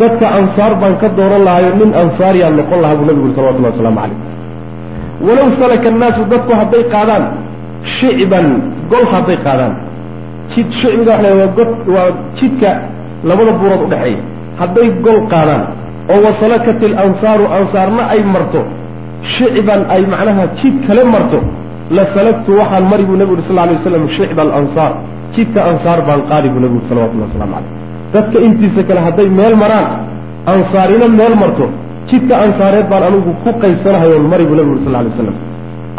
[0.00, 4.18] dadka ansaar baan ka dooran lahayo nin ansaariyaan noqon lahaa buu nabigu salawatullahi wasalaamu calayh.
[5.26, 7.24] Walow salaka annaasu dadku hadday qaadaan
[7.98, 8.46] shicban
[8.92, 9.72] gol hadday qaadaan.
[10.52, 12.70] Jid shicbiga waxa waa god waa jidka
[13.28, 14.20] labada buurood udhexeeya
[14.60, 15.62] hadday gol qaadaan
[16.12, 18.60] oo wasalakat ilansaaru ansaarna ay marto
[19.34, 21.38] shicban ay macnaha jid kale marto
[21.96, 24.92] la salagtu waxaan mari buu nebigu uri sal lay waslam shicba alansaar
[25.34, 27.75] jidka ansaar baan qaadi buu nebigu uri salawatullahi waslamu calayh
[28.16, 29.86] dadka intiisa kale hadday meel maraan
[30.54, 31.66] ansaarina meel marto
[32.10, 35.36] jidka ansaareed baan anigu ku qaybsanahay oon mari buu uri sal lay waslam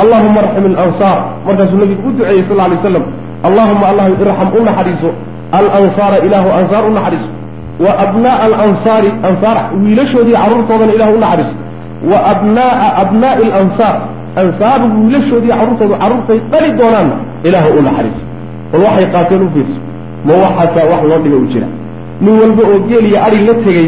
[0.02, 3.06] allahuma arxam alansaar markaasuu nebigu u duceeyey sal lay waslam
[3.48, 5.10] allahuma allah irxam u naxariiso.
[5.58, 7.30] Alansaara ilaahu ansaar u naxariiso.
[7.86, 11.56] Wa abnaaa alansaari ansaar wiilashoodii carruurtoodana ilahu u naxariiso.
[12.12, 13.96] Wa abnaaa abnaa'i alansaar
[14.42, 17.16] ansaar wiilashoodii carruurtoodu carruurtay dhali doonaanna
[17.48, 18.22] ilaahu u naxariiso.
[18.72, 19.80] Bal waxay qaateen u fiirso.
[20.28, 21.68] Ma waxaasaa wax loo dhiga u jira
[22.26, 23.88] nin walba oo geel iyo adhi la tegey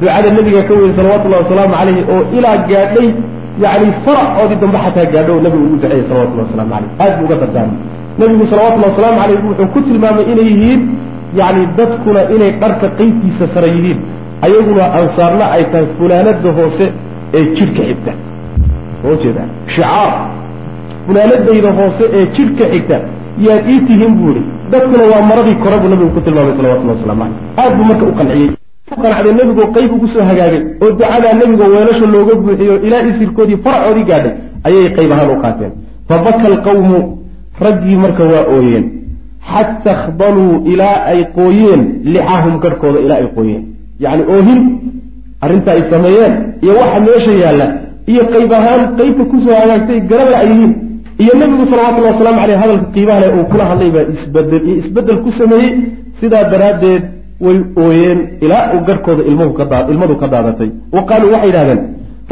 [0.00, 3.08] ducada nebiga ka weyey salawatullahi wasalaamu calayhi oo ilaa gaadhay
[3.64, 7.36] yacni faracoodii dambe xataa gaadho oo nabigu ugu duceeyey salawatullahi waslamu calayh aad buu uga
[7.42, 7.78] dardaarmay
[8.20, 10.80] nebigu salawatullahi wasalaamu calayh wuxuu ku tilmaamay inay yihiin
[11.40, 13.98] yacni dadkuna inay dharka qeybtiisa sara yihiin
[14.46, 16.86] ayaguna ansaarna ay tahay funaanada hoose
[17.38, 18.12] ee jidhka xigta.
[19.06, 19.42] Oo jeeda
[19.74, 20.12] shicaar
[21.06, 22.96] funaanadayda hoose ee jidhka xigta
[23.46, 27.22] yaad ii tihiin buu ihi dadkuna waa maradii kore buu nabigu ku tilmaamay salawatullahi waslamu
[27.24, 28.50] calayh aad buu marka u qanciyey.
[28.92, 33.58] U qancday nebigoo qeyb ugu soo hagaagay oo ducadaa nebigo weelasha looga buuxiyo ilaa isirkoodii
[33.64, 34.32] faracoodii gaadhay
[34.66, 35.72] ayay qayb ahaan u qaateen.
[36.08, 36.98] Fabaka alqawmu
[37.66, 38.84] raggii marka waa ooyeen.
[39.52, 41.82] Xata khbaluu ilaa ay qooyeen
[42.14, 43.62] lixahum garhkooda ilaa ay qooyeen.
[44.04, 44.60] Yacni oohin
[45.44, 47.66] arrinta ay sameeyeen iyo waxa meesha yaalla
[48.12, 50.72] iyo qayb ahaan qeybta ku soo hagaagtay garala ay yihiin
[51.22, 55.18] iyo nebigu salawatullahi wasalaamu caleyh hadalka qiimaha leh uu kula hadlay baa isbeddel iyo isbeddel
[55.24, 55.70] ku sameeyey.
[56.20, 57.02] Sidaa daraaddeed
[57.44, 60.70] way ooyeen ilaa uu garhkooda ilmadu ka daadatay.
[60.96, 61.80] Wa qaaluu waxay yidhahdeen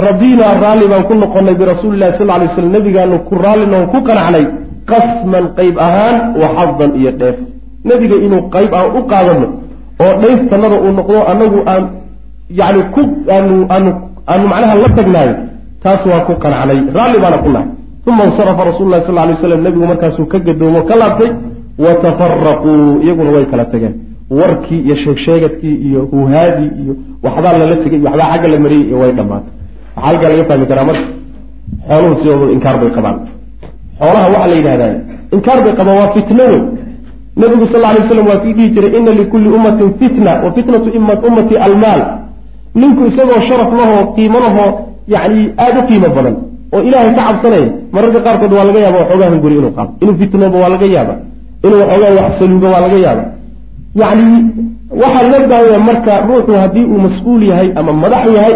[0.07, 4.45] radiinaa raalli baan ku noqonnay birasuulillahi sal ly slam nebigaanu ku raallinoon ku qanacnay
[4.91, 7.37] qasman qayb ahaan wa xadan iyo dheef.
[7.89, 9.47] Nebiga inuu qayb aan u qaadano
[10.05, 11.83] oo dhayftannada uu noqdo annagu aan
[12.61, 13.03] yacni ku
[13.35, 13.91] aanu aanu
[14.33, 15.35] aanu macnaha la tagnaayo
[15.83, 17.69] taas waa ku qanacnay raalli baana ku nahay
[18.09, 21.31] uma insarafa rasulu lahi sal ly slam nebigu markaasuu ka gadoomo ka laabtay
[21.85, 22.73] watafaraquu
[23.05, 23.95] iyaguna way kala tageen
[24.31, 26.95] warkii iyo sheegsheegadkii iyo huhaadii iyo
[27.25, 29.53] waxbaa lala tegay iyo waxbaa xagga la mariyey iyo way dhammaatay
[29.97, 31.07] waxaa halkaa laga fahmi karaa marka
[31.89, 33.17] xooluhu sidooda inkaar bay qabaan
[34.01, 34.95] xoolaha waxaa la yidhahdaa
[35.37, 36.61] inkaar bay qabaan waa fitno wey
[37.43, 40.89] nabigu sal lla alay slam waa kii dhihi jiray ina likulli ummatin fitna wa fitnatu
[41.29, 42.03] ummati almaal
[42.81, 44.71] ninku isagoo sharaf lahoo qiimo lahoo
[45.15, 46.37] yacni aada u qiimo badan
[46.75, 50.57] oo ilaahay ka cabsanaya mararka qaarkood waa laga yaaba waxoogaa hunguri inuu qaado inuu fitnooba
[50.63, 51.15] waa laga yaaba
[51.67, 53.25] inuu waxoogaa wax saluugo waa laga yaaba
[54.01, 54.35] yacni
[55.03, 58.55] waxaa loo baahaya marka ruuxu haddii uu mas'uul yahay ama madax yahay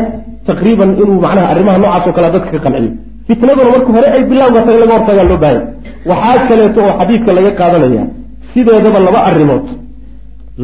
[0.48, 2.90] taqriiban inuu macnaha arrimaha noocaas oo kale dadka ka qanciyo
[3.28, 5.62] fitnaduna marka hore ay bilowga taga laga hortagaa loo baahaya
[6.10, 8.04] waxaa kaleeto oo xadiidka laga qaadanaya
[8.52, 9.64] sideedaba laba arrimood.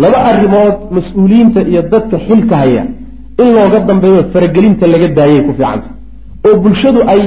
[0.02, 2.82] Laba arrimood mas'uuliyiinta iyo dadka xilka haya
[3.42, 5.88] in looga dambeeyo faragelinta laga daayay ku fiicanta
[6.46, 7.20] oo bulshadu ay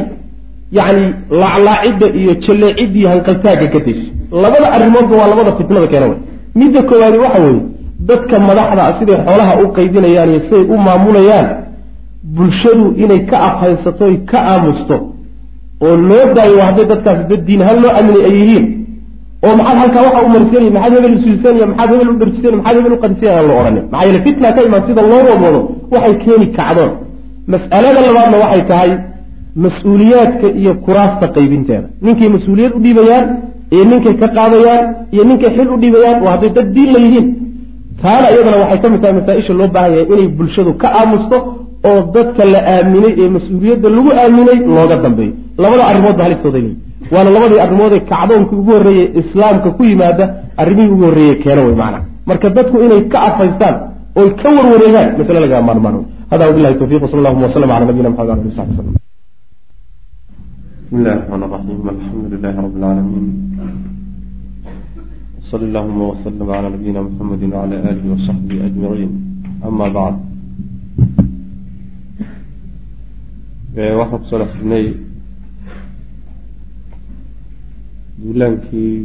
[0.78, 1.06] yacni
[1.42, 4.08] laaclaacidda iyo jalleecidda iyo hanqaltaagga ka dayso.
[4.44, 6.18] Labada arrimoodba waa labada fitnada keena wey
[6.60, 7.62] midda koowaadi waxa weeye
[8.10, 11.48] dadka madaxda ah siday xoolaha u qaybinayaan iyo siday u maamulayaan
[12.36, 14.96] bulshadu inay ka afhaysato oy ka aamusto
[15.86, 18.66] oo loo daayo waa hadday dadkaasi dad diin ahaan loo aaminay ay yihiin
[19.46, 22.94] oo maxaad halkaa waxa u marsanaya maxaad hebel usuulsanaya maxaad hebel u dharjisanya maxaad hebel
[22.98, 25.60] u qadisanya aan la odhanin maxaa yeele fitna ka imaan sida loo wadwado
[25.94, 26.92] waxay keeni kacdoon
[27.54, 28.92] mas'alada labaadna waxay tahay
[29.66, 31.88] mas'uuliyaadka iyo kuraasta qaybinteeda.
[32.06, 33.26] Ninkay mas'uuliyad u dhiibayaan
[33.74, 37.28] iyo ninkay ka qaadayaan iyo ninkay xil u dhiibayaan waa hadday dad diin la yihiin.
[38.02, 41.38] Taana iyadana waxay ka mid tahay masaa-isha loo baahan yahay inay bulshadu ka aamusto
[41.90, 45.34] oo dadka la aaminay ee mas'uuliyadda lagu aaminay looga dambeeyo.
[45.64, 46.78] Labada arrimoodba halistooda leeyi
[47.14, 50.26] waana labadii arrimoodee kacdoonkii ugu horreeyey islaamka ku yimaada
[50.62, 52.00] arrimihii ugu horreeye keena wey macana
[52.30, 53.76] marka dadku inay ka afaystaan
[54.20, 55.96] oy ka warwareegaan masale lagaa maarmaan
[56.32, 58.96] hada wabilahi towfiq wsal allahuma wslm ala nabiyina maxamed ala ali saxbi slm
[60.80, 63.28] bismi llahi raxmaan raxiim alxamdu lilahi rabi lcaalamiin
[65.44, 70.20] wsali allahuma wslm ala nabiyina muxamedi wala alihi wasaxbihi ajmaciin eh, ama bacd
[74.00, 74.86] waxaan ku soo dhex jirnay
[78.22, 78.96] duulaankii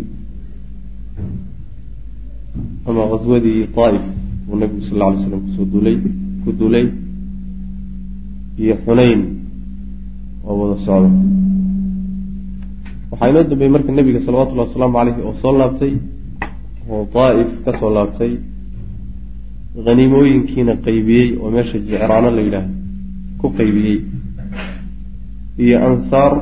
[2.89, 4.05] ama kaswadii aaif
[4.49, 5.97] uu nabigu sal la alay slam ku soo duulay
[6.45, 6.87] ku duulay
[8.63, 9.21] iyo xunayn
[10.49, 11.09] oo wada socda.
[13.11, 15.93] Waxaa inoo dambeeyey marka nebiga salawatullahi wasalaamu caleyhi oo soo laabtay
[16.91, 18.33] oo daaif ka soo laabtay
[19.87, 22.67] haniimooyinkiina qaybiyey oo meesha jicraano la yidhaah
[23.41, 23.99] ku qaybiyey.
[25.65, 26.33] Iyo ansaar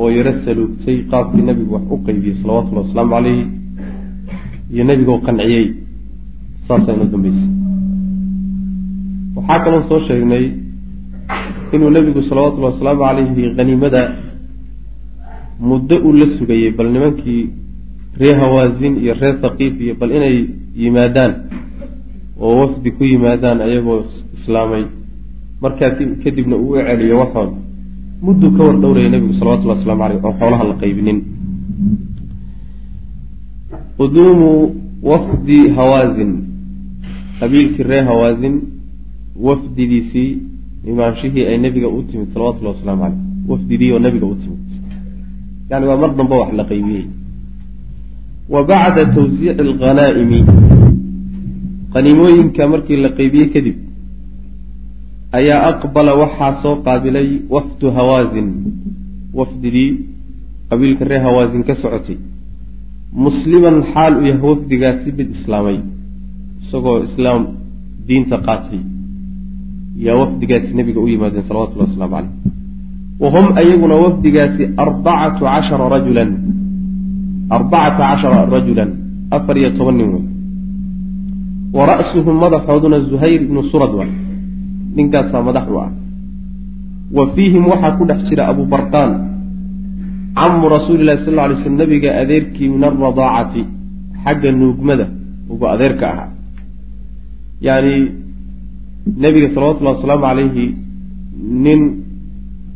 [0.00, 3.44] oo yaro saluugtay qaabkii nebigu wax u qaybiyey salawatullahi wasalaamu caleyhi
[4.74, 5.64] iyo nebigoo qanciyey.
[6.68, 7.48] Saasaa inoo dambeysay.
[9.36, 10.44] Waxaa kaloo soo sheegnay
[11.74, 14.02] inuu nebigu salawatullahi wasalaamu caleyhi haniimada
[15.70, 17.42] muddo uu la sugayey bal nimankii
[18.20, 20.36] reer hawaasin iyo reer thaqiif iyo bal inay
[20.82, 21.32] yimaadaan
[22.40, 24.00] oo wafdi ku yimaadaan ayagoo
[24.36, 24.84] islaamay
[25.62, 25.90] markaa
[26.24, 27.50] kadibna uu u celiyo waxood
[28.24, 31.18] mudduu ka war dhowraya nebigu salawatullahi waslamu caleyh oo xoolaha la qaybinin.
[33.98, 34.50] Quduumu
[35.10, 36.30] wafdi hawaasin
[37.40, 38.54] qabiilkii reer hawaasin
[39.46, 40.30] wafdidiisii
[40.90, 43.18] imaanshihii ay nebiga u timid salawatullahi wasalaamu caleyh
[43.48, 44.60] wafdidii oo nebiga u timid.
[45.70, 47.06] Yani waa mar damba wax la qaybiyey.
[48.48, 50.40] Wa bacda tawsiici alghanaa'imi
[51.92, 53.76] qaniimooyinka markii la qaybiyey kadib
[55.38, 58.48] ayaa aqbala waxaa soo qaabilay wafdu hawaasin
[59.38, 59.90] wafdidii
[60.70, 62.18] qabiilka reer hawaasin ka socotay.
[63.26, 65.78] Musliman xaal uu yahay wafdigaasi mid islaamay
[66.62, 67.42] isagoo islaam
[68.06, 68.82] diinta qaatay
[69.96, 72.32] yaa wafdigaasi nabiga u yimaadeen salawatullahi waslamu caleyh
[73.22, 76.30] wa hum ayaguna wafdigaasi arbacatu cashara rajulan
[77.50, 78.90] arbacata cashara rajulan
[79.30, 80.24] afar iyo toban nin wey
[81.76, 84.06] wa ra'suhum madaxooduna zuhayr ibnu surad wa
[84.94, 85.90] ninkaasaa madax u ah.
[87.14, 89.12] Wa fiihim waxaa ku dhex jira abu barqaan
[90.34, 93.62] camu rasuuli lahi sal alay slm nabiga adeerkii min alradaacati
[94.24, 95.06] xagga nuugmada
[95.50, 96.30] ugu adeerka ahaa.
[97.60, 98.23] Yacni
[99.06, 100.66] nebiga salawatullahi wasalaamu calayhi
[101.64, 101.80] nin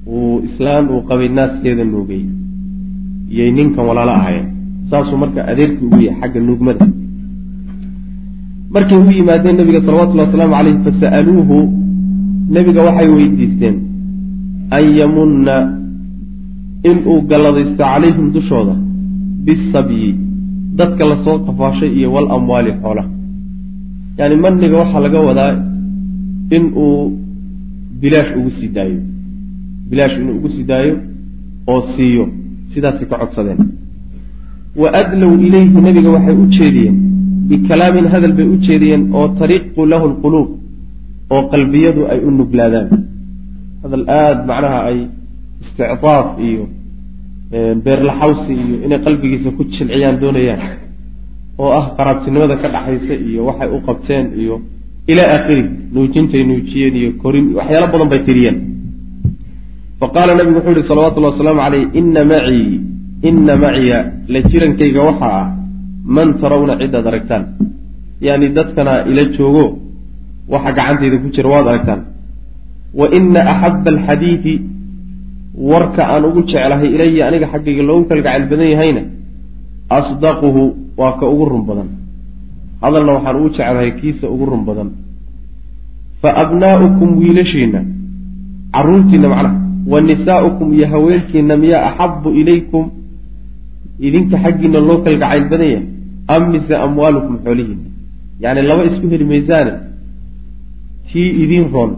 [0.06, 2.22] uu islaam uu qabay naaskeeda nuugay.
[3.32, 4.46] Iyay ninkan walaalo ahayen
[4.90, 6.86] saasuu marka adeerkii ugu yahay xagga nuugmada.
[8.74, 11.56] Markay u yimaadeen nabiga salawatullahi wasalaamu caleyhi fasa'aluuhu
[12.56, 13.76] nebiga waxay weydiisteen
[14.76, 15.56] an yamunna
[16.90, 18.74] inuu galladaysto calayhim dushooda
[19.46, 20.10] bisabyi
[20.78, 23.10] dadka la soo qafaashay iyo wal amwaali xoolaha
[24.18, 25.52] yacni maniga waxaa laga wadaa
[26.56, 27.12] in uu
[28.00, 29.00] bilaash ugu sii daayo.
[29.90, 30.94] Bilaash inuu ugu sii daayo
[31.72, 32.24] oo siiyo.
[32.74, 33.60] Sidaasay ka codsadeen.
[34.82, 36.96] Wa adlow ilayhi nebiga waxay u jeediyeen
[37.48, 40.48] bikalaamin hadal bay u jeediyeen oo tariqu lahu lquluub
[41.34, 42.88] oo qalbiyadu ay u nuglaadaan
[43.82, 44.98] hadal aada macnaha ay
[45.62, 46.64] isticdaaf iyo
[47.84, 50.62] beerlaxawsi iyo inay qalbigiisa ku jilciyaan doonayaan
[51.62, 54.54] oo ah qaraabtinimada ka dhaxaysa iyo waxay u qabteen iyo
[55.12, 58.58] ilaa aakhiri nuujintay nuujiyeen iyo korin waxyaalo badan bay tiriyeen
[60.00, 62.70] fa qaala nabigu wuxuu yihi salawatullahi wasalaamu caleyh ina macii
[63.30, 63.98] ina maciya
[64.34, 65.46] la jirankayga waxaa ah
[66.16, 67.44] man tarawna cidaad aragtaan
[68.26, 69.64] yacni dadkana ila joogo
[70.52, 72.00] waxa gacantayda ku jira waad aragtaan
[73.00, 74.54] wa ina axaba alxadiidi
[75.70, 79.02] warka aan ugu jeclahay ilaya aniga xaggayga loogu kalgacayl badan yahayna
[79.98, 80.62] asdaquhu
[81.00, 81.88] waa ka ugu run badan
[82.82, 84.88] hadalna waxaan ugu jeclahay kiisa ugu run badan.
[86.22, 87.80] Fa abnaa'ukum wiilashiina
[88.74, 89.58] carruurtiina macnaha
[89.92, 92.84] wa nisaa'ukum iyo haweenkiina miyaa axabu ilaykum
[94.06, 95.84] idinka xaggiina loo kalgacayl badan yahay
[96.34, 97.84] am mise amwaalukum xoolihiina
[98.42, 99.72] yacni laba isku heli maysaane
[101.08, 101.90] tii idiin roon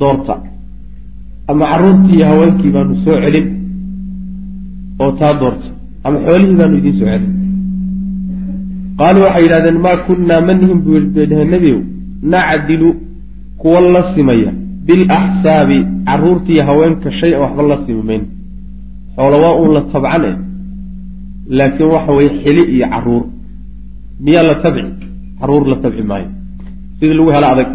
[0.00, 0.34] doorta.
[1.50, 3.46] Ama carruurtii iyo haweenkii baanu soo celin
[5.02, 5.68] oo taa doorta.
[6.04, 7.32] Ama xoolihii baanu idiin soo celin
[8.98, 11.78] qaaluu waxay yidhahdeen maa kunnaa manihin bay dhaheen nebiow
[12.32, 12.88] nacdilu
[13.62, 14.50] kuwa la simaya
[14.86, 15.78] bilaxsaabi
[16.08, 18.26] carruurtiiyo haweenka shay-an waxba la simi mayno
[19.16, 20.36] xoolo waa uun la tabcan eh
[21.58, 23.24] laakiin waxa weye xili iyo carruur
[24.24, 24.84] miyaa la tabci
[25.40, 26.28] carruur la tabci maayo
[26.98, 27.68] sidii lagu helo adag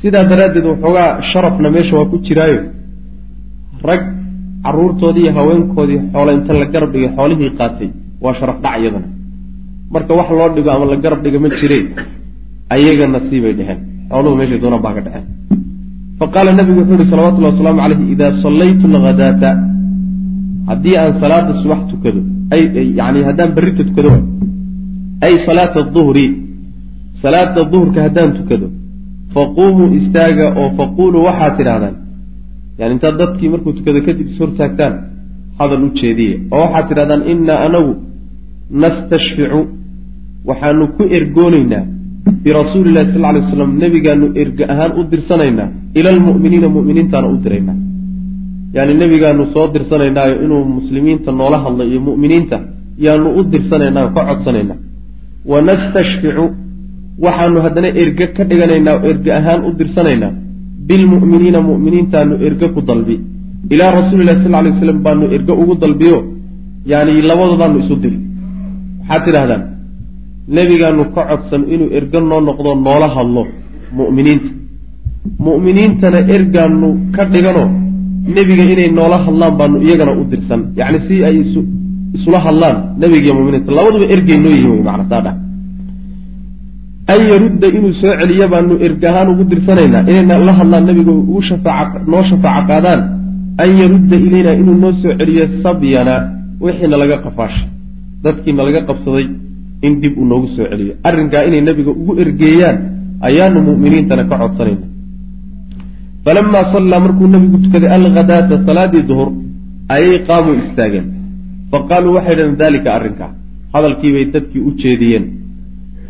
[0.00, 2.60] sidaa daraaddeed waxoogaa sharafna meesha waa ku jiraayo
[3.88, 4.02] rag
[4.64, 7.90] carruurtoodii iyo haweenkoodii xoolo inta la garab dhigay xoolihii qaatay
[8.24, 9.08] waa sharaf dhac iyadana
[9.94, 11.86] marka wax loo dhigo ama la garab dhiga ma jireen
[12.74, 13.80] ayaga nasiibay dheheen
[14.10, 15.26] xooluhu meeshay doonaan baa ka dhexeen
[16.18, 19.50] fa qaala nabigu wuxuu uhi salawatullahi wasalaamu caleyhi idaa sallaytu alghadaata.
[20.70, 22.20] Haddii aan salaada subax tukado
[22.54, 22.62] ay
[22.98, 24.10] yani haddaan berrita tukado
[25.26, 26.26] ay salaata duhri
[27.22, 28.66] salaada duhurka haddaan tukado
[29.34, 31.94] faquumuu istaaga oo faquuluu waxaad tidhahdaan.
[32.78, 34.94] Yani intaad dadkii markuu tukado kadib is hortaagtaan
[35.58, 36.34] hadal u jeediye.
[36.54, 37.92] Oo waxaad tidhahdaan innaa anagu
[38.82, 39.60] nastashficu
[40.48, 41.84] waxaanu ku ergoonaynaa
[42.44, 45.68] birasuuli llahi sal lay slam nebigaanu erge ahaan u dirsanaynaa
[45.98, 47.78] ila almu'miniina mu'miniintaana u diraynaa
[48.76, 52.56] yani nebigaanu soo dirsanaynaayo inuu muslimiinta noola hadlo iyo mu'miniinta
[53.06, 54.78] yaanu u dirsanaynaa ka codsanaynaa
[55.50, 56.44] wanastashficu
[57.24, 60.32] waxaanu haddana erge ka dhiganaynaa o erge ahaan u dirsanaynaa
[60.88, 63.16] bilmu'miniina mu'miniintaanu erge ku dalbi.
[63.74, 66.18] Ilaa rasuuli lahi sal lay slam baanu erge ugu dalbiyo
[66.92, 68.18] yani labadoodaanu isu diri.
[69.00, 69.62] Waxaad tidhahdaan
[70.48, 73.42] nebigaanu ka codsan inuu erge noo noqdo noola hadlo
[73.98, 74.50] mu'miniinta.
[75.46, 77.64] Mu'miniintana ergaanu ka dhigano
[78.34, 80.60] nebiga inay noola hadlaan baanu iyagana u dirsan.
[80.78, 81.60] Yacni si ay isu
[82.16, 83.70] isula hadlaan nebigiiyo muminiinta.
[83.76, 85.32] Labaduba ergey noo yihiin wey macna saa dha
[87.12, 90.02] an yarudda inuu soo celiyo baanu erg ahaan ugu dirsanaynaa.
[90.10, 93.00] Inayna la hadlaan nebiga ugu shafaaca noo shafaaco qaadaan.
[93.62, 96.14] An yarudda ilayna inuu noo soo celiyo sabyana
[96.64, 97.68] wixiina laga qafaashay.
[98.24, 99.26] Dadkiina laga qabsaday
[99.86, 102.76] in dib uu noogu soo celiyo arrinkaa inay nebiga ugu ergeeyaan
[103.28, 104.86] ayaanu mu'miniintana ka codsanayna
[106.24, 109.28] falamaa sallaa markuu nebigu tukaday alghadaata salaadii duhur
[109.94, 111.06] ayay qaamuu istaageen.
[111.70, 113.30] Fa qaaluu waxay dhaheen daalika arrinkaa
[113.74, 115.24] hadalkiibay dadkii u jeediyeen.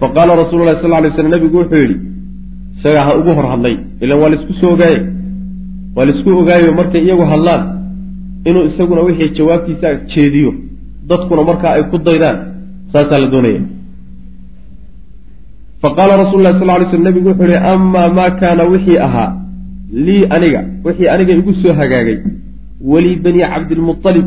[0.01, 1.97] Fa qaala rasuulu lahi sal lay slam nebigu wuxuu yidhi
[2.77, 5.01] isagaa ha ugu hor hadlay ilan waa la isku soo ogaaye.
[5.97, 7.63] Waa la isku ogaayo markay iyagu hadlaan
[8.49, 10.51] inuu isaguna wixii jawaabtiisa jeediyo
[11.11, 12.37] dadkuna markaa ay ku daydaan
[12.93, 13.63] saasaa la doonaya.
[15.83, 19.31] Fa qaala rasulu lahi sal lay slm nebigu wuxuu yihi amaa maa kaana wixii ahaa
[20.07, 22.19] lii aniga wixii aniga igu soo hagaagay
[22.91, 24.27] weli bani cabdilmualib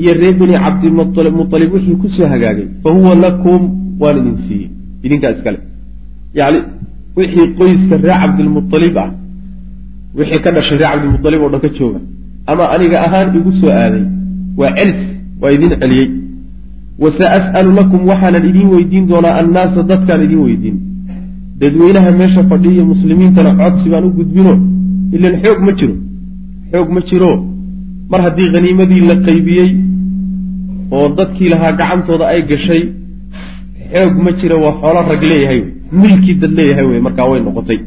[0.00, 3.60] iyo reer bani cabdilmualib wixii ku soo hagaagay fa huwa lakum
[4.00, 4.70] waan idin siiyey.
[5.06, 5.58] Idinkaa iskale
[6.38, 6.58] yani
[7.16, 9.10] wixii qoyska reer cabdilmualib ah
[10.18, 12.00] wixii ka dhashay reer cabdilmualib oo dhan ka jooga
[12.50, 14.04] ama aniga ahaan igu soo aaday
[14.60, 15.00] waa celis
[15.40, 16.08] waa idin celiyey
[16.98, 20.76] wasa as'alu lakum waxaanan idiin weydiin doonaa annaasa dadkaan idiin weydiin.
[21.60, 24.54] Dadweynaha meesha fadhiya muslimiintana codsi baan u gudbino.
[25.16, 25.94] Ilan xoog ma jiro.
[26.72, 27.32] Xoog ma jiro.
[28.10, 29.70] Mar haddii khaniimadii la qaybiyey
[30.90, 32.82] oo dadkii lahaa gacantooda ay gashay
[33.92, 35.62] xoog ma jiro waa xoolo rag leeyahay.
[35.92, 37.78] Milkii dad leeyahay wey markaa way noqotay.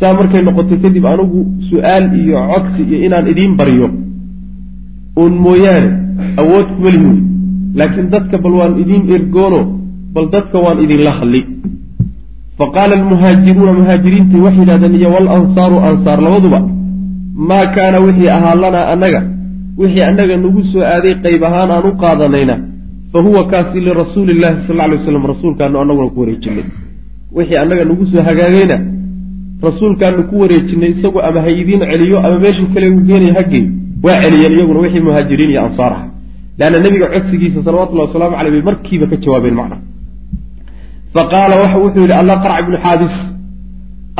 [0.00, 3.90] Saa markay noqotay kadib anugu su'aal iyo codsi iyo inaan idiin baryo
[5.20, 5.90] uun mooyaane
[6.40, 7.06] awood kuma lihi.
[7.10, 7.39] wey
[7.78, 9.60] laakiin dadka bal waan idiin ergoono
[10.14, 11.40] bal dadka waan idinla hadli.
[12.58, 16.60] Fa qaala almuhaajiruuna muhaajiriintii waxay yidhahdeen iyo walansaaru ansaar labaduba
[17.48, 19.20] maa kaana wixii ahaa lanaa annaga
[19.80, 22.54] wixii annaga nagu soo aaday qayb ahaan aan u qaadanayna
[23.12, 26.64] fa huwa kaasi lirasuuli llahi sal alay waslam rasuulkaanu annaguna ku wareejinay.
[27.36, 28.76] Wixii annaga nagu soo hagaagayna
[29.66, 33.64] rasuulkaanu ku wareejinay isagu ama ha idiin celiyo ama meeshii kale uu geenaya hageey
[34.04, 36.02] waa celiyeen iyaguna wixii muhaajiriin iyo ansaar ah
[36.60, 39.76] leanna nebiga codsigiisa salawatullahi wasalaamu caleyh bay markiiba ka jawaabeen macna
[41.14, 43.14] fa qaala waxa wuxuu yidhi allah qarc ibnu xaabis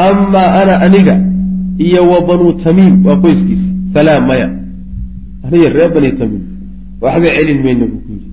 [0.09, 1.14] amaa ana aniga
[1.86, 4.49] iyo wa banuu tamiim waa qoyskiisa falaa maya
[5.47, 6.45] aniga reer bani tamiim
[7.03, 8.30] waxba celin mayna buu ku yidhi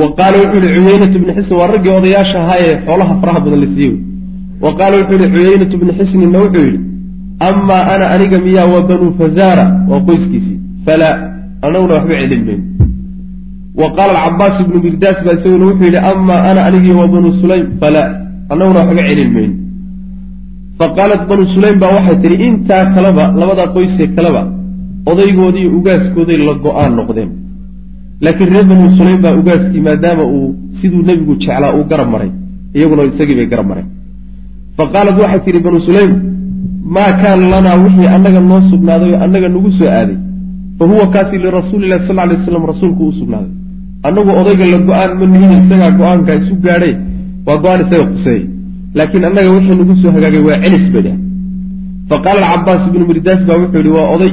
[0.00, 3.60] wa qaala wuxuu yihi cuyeynatu bni xisn waa raggii odayaasha ahaa ee xoolaha faraha badan
[3.64, 3.96] la siiyey
[4.64, 6.80] wa qaala wuxuu yihi cuyeynatu bni xisninna wuxuu yidhi
[7.48, 11.16] amaa ana aniga miyaa wa banuu fazaara waa qoyskiisii falaa
[11.66, 12.64] anaguna waxba celin mayno
[13.80, 17.66] wa qaala alcabaas ibnu mirdaas baa isaguna wuxuu yidhi amaa ana anigii wa banuu sulaym.
[17.80, 18.08] Falaa
[18.52, 19.54] annaguna waxba celin mayno
[20.78, 24.42] fa qaalat banuu sulaym baa waxay tihi intaa kaleba labadaa qoysee kaleba
[25.10, 27.30] odaygoodii ugaaskooday la go'aan noqdeen.
[28.24, 30.48] Laakiin reer banuu sulaym baa ugaaskii maadaama uu
[30.80, 32.30] siduu nebigu jeclaa uu garab maray
[32.76, 33.88] iyaguna isagii bay garab mareen.
[34.76, 36.12] Fa qaalat waxay tihi banuu sulaym
[36.94, 40.18] maa kaana lanaa wixii annaga noo sugnaaday oo annaga nagu soo aaday
[40.80, 43.52] fa huwa kaasi lirasuulilahi sal lay waslam rasuulku u sugnaaday.
[44.08, 46.94] Annagu odayga la go'aan ma nihin isagaa go'aanka isu gaadhay
[47.46, 48.42] waa go'aan isaga quseeyey.
[48.98, 51.16] Laakiin annaga wixii nagu soo hagaagay waa celis bay dheh
[52.10, 54.32] fa qaala alcabaas ibnu mirdaas baa wuxuu yihi waa oday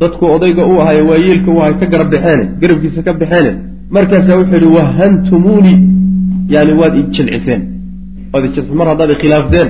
[0.00, 3.50] dadku odayga u ahaye waa yeelka u ahay ka garab baxeene garabkiisa ka baxeene
[3.94, 5.78] markaasaa wuxuu yihi wahantumunii
[6.54, 7.62] yani waad ijilciseen
[8.32, 9.68] waad ijilciseen mar haddaad ikhilaafteen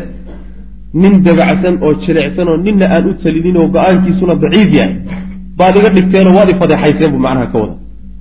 [1.03, 4.94] nin dabacsan oo jilicsan oo ninna aan u talinin oo go'aankiisuna daciif yahay
[5.59, 7.74] baad iga dhigteenoo waad ifadeexayseen buu macnaha ka wada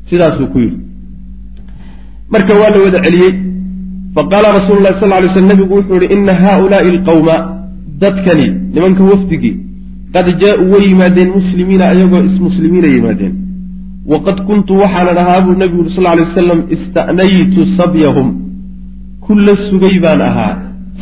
[0.10, 0.78] sidaasuu ku yidhi.
[2.34, 3.34] Marka waa la wada celiyey
[4.16, 7.36] fa qaala rasuulu lahi sal lay slm nabigu wuxuu yihi ina haaulaai alqawma
[8.02, 9.56] dadkani nimanka wafdigii
[10.16, 13.34] qad jaa-uu way yimaadeen muslimiina ayagoo ismuslimiina yimaadeen.
[14.12, 18.28] Waqad kuntu waxaanan ahaa buu nabigu yuri sal lay wasalam istanaytu sabyahum.
[19.24, 20.54] Ku la sugay baan ahaa.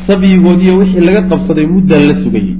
[0.08, 2.56] Sabyigoodiiyo wixii laga qabsaday muddaan la sugayey.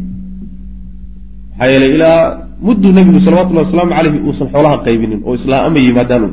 [1.52, 6.24] Maxaa yeeley ilaa mudduu nebigu salawatullahi wasalaamu caleyhi uusan xoolaha qaybinin oo islaa ama yimaadaan.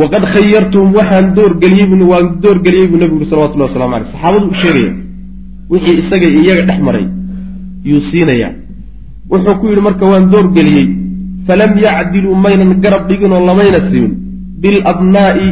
[0.00, 4.92] Waqad khayartuhum waxaan doorgeliyey waan doorgeliyey buu nebigu yuri salawatullahi waslamu aleyh saxaabadu u sheegaya
[5.72, 7.06] wixii isaga iyaga dhex maray
[7.90, 8.52] yuu siinayaa.
[9.30, 10.86] Wuxuu ku yidhi marka waan doorgeliyey
[11.46, 14.12] falam yacdiluu maynan garab dhigin oo lamayna simin
[14.62, 15.46] bilabnaa'i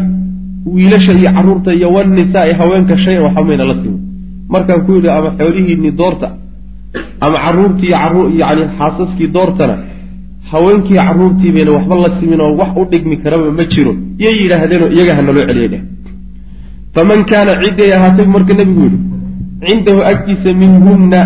[0.74, 4.00] wiilasha iyo carruurta iyo wannisaai haweenka shay waxba mayna la simin
[4.52, 6.28] markaan ku yidhi ama xoolihiinii doorta
[7.24, 7.92] ama carruurtii
[8.42, 9.76] yani xaasaskii doortana
[10.50, 13.92] haweenkii carruurtii bayna waxba la simin oo wax u dhigmi karaba ma jiro
[14.24, 15.82] yay yidhaahdeenoo iyaga ha naloo celiyay dheh.
[16.94, 18.98] Faman kaana cidday ahaatay marka nebigu yidhi
[19.66, 21.20] cindahu agtiisa minhunna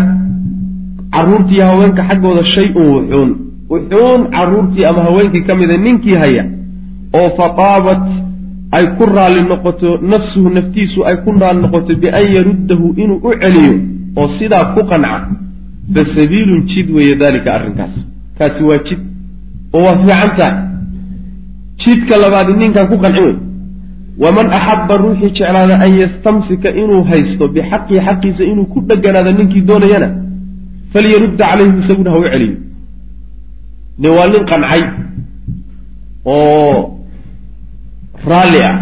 [1.15, 3.31] carruurtii haweenka xaggooda shay un wuxuun.
[3.71, 6.43] Wuxuun carruurtii ama haweenkii ka mida ninkii haya
[7.19, 8.03] oo fataabat
[8.77, 13.73] ay ku raalli noqoto nafsuhu naftiisu ay ku raalli noqoto bian yaruddahu inuu u celiyo
[14.19, 15.19] oo sidaa ku qanca
[15.93, 17.93] fa sabiilun jid weeye daalika arrinkaas.
[18.37, 18.99] Kaasi waa jid
[19.73, 20.55] oo waa fiican tahay.
[21.83, 23.35] Jidka labaadi ninkaan ku qanci wey
[24.23, 30.09] waman axabba ruuxii jeclaada an yastamsika inuu haysto bixaqii xaqiisa inuu ku dheganaado ninkii doonayana
[30.93, 32.57] falyarudda calayhi isaguna ha u celiyo
[34.01, 34.83] nin waa nin qancay
[36.25, 36.77] oo
[38.29, 38.77] raalli ah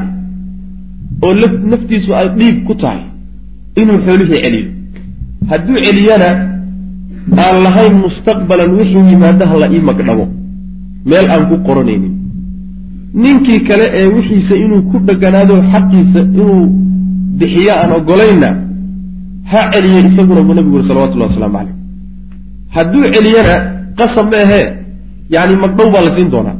[1.23, 1.33] oo
[1.71, 3.01] naftiisu ay dhiib ku tahay
[3.81, 4.69] inuu xoolihii celiyo
[5.49, 6.29] hadduu celiyana
[7.43, 10.25] aan lahayn mustaqbalan wixii yimaadaha la ii magdhabo.
[11.05, 12.13] Meel aan ku qoranaynin.
[13.13, 16.65] Ninkii kale ee wixiisa inuu ku dheganaado xaqiisa inuu
[17.39, 18.49] bixiyo aan ogolaynna
[19.51, 21.75] ha celiyo isaguna buu nabigu uri salawatullahi wasalaamu caleyh
[22.75, 23.55] hadduu celiyana
[23.99, 24.65] qasab ma ahee
[25.35, 26.57] yacni magdhow baa la siin doonaa.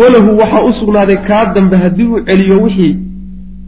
[0.00, 2.98] Walahu waxaa u sugnaaday kaa dambe haddii uu celiyo wixii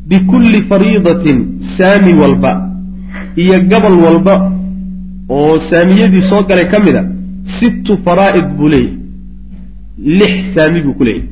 [0.08, 1.38] bikulli fariidatin
[1.78, 2.52] saami walba
[3.42, 4.34] iyo gabal walba
[5.36, 7.02] oo saamiyadii soo galay ka mid a
[7.60, 8.96] sittu faraa'id buu leeyahy
[10.18, 11.28] lix saami buu ku leeyahay.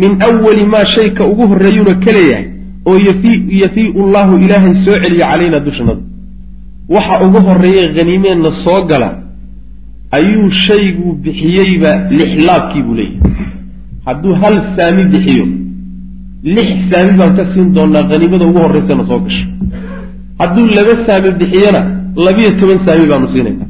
[0.00, 2.46] Min awali maa shayka ugu horreeyuuna ka leeyahay
[2.88, 2.98] oo
[3.62, 6.00] yafiiu llahu ilaahay soo celiya calayna dushanada
[6.94, 9.08] waxa ugu horreeyey haniimeenna soo gala
[10.18, 13.32] ayuu shayguu bixiyeyba lixlaabkii buu leeyahay.
[14.06, 15.46] Hadduu hal saami bixiyo
[16.56, 19.44] lix saami baan ka siin doonaa haniimada ugu horreysana soo gasho
[20.40, 21.80] hadduu laba saami bixiyana
[22.26, 23.68] labiyo toban saami baanu siinaynaa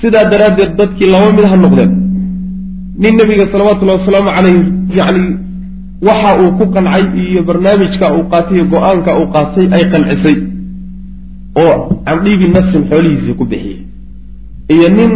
[0.00, 1.92] sidaa daraaddeed dadkii laba mid ha noqdeen.
[3.02, 4.56] Nin nabiga salawatullahi wasalaamu calayh
[4.98, 5.24] yacni
[6.08, 10.36] waxa uu ku qancay iyo barnaamijka uu qaatay iyo go'aanka uu qaatay ay qancisay
[11.62, 11.74] oo
[12.06, 13.80] candhiibi nafsin xoolihiisa ku bixiyey.
[14.74, 15.12] Iyo nin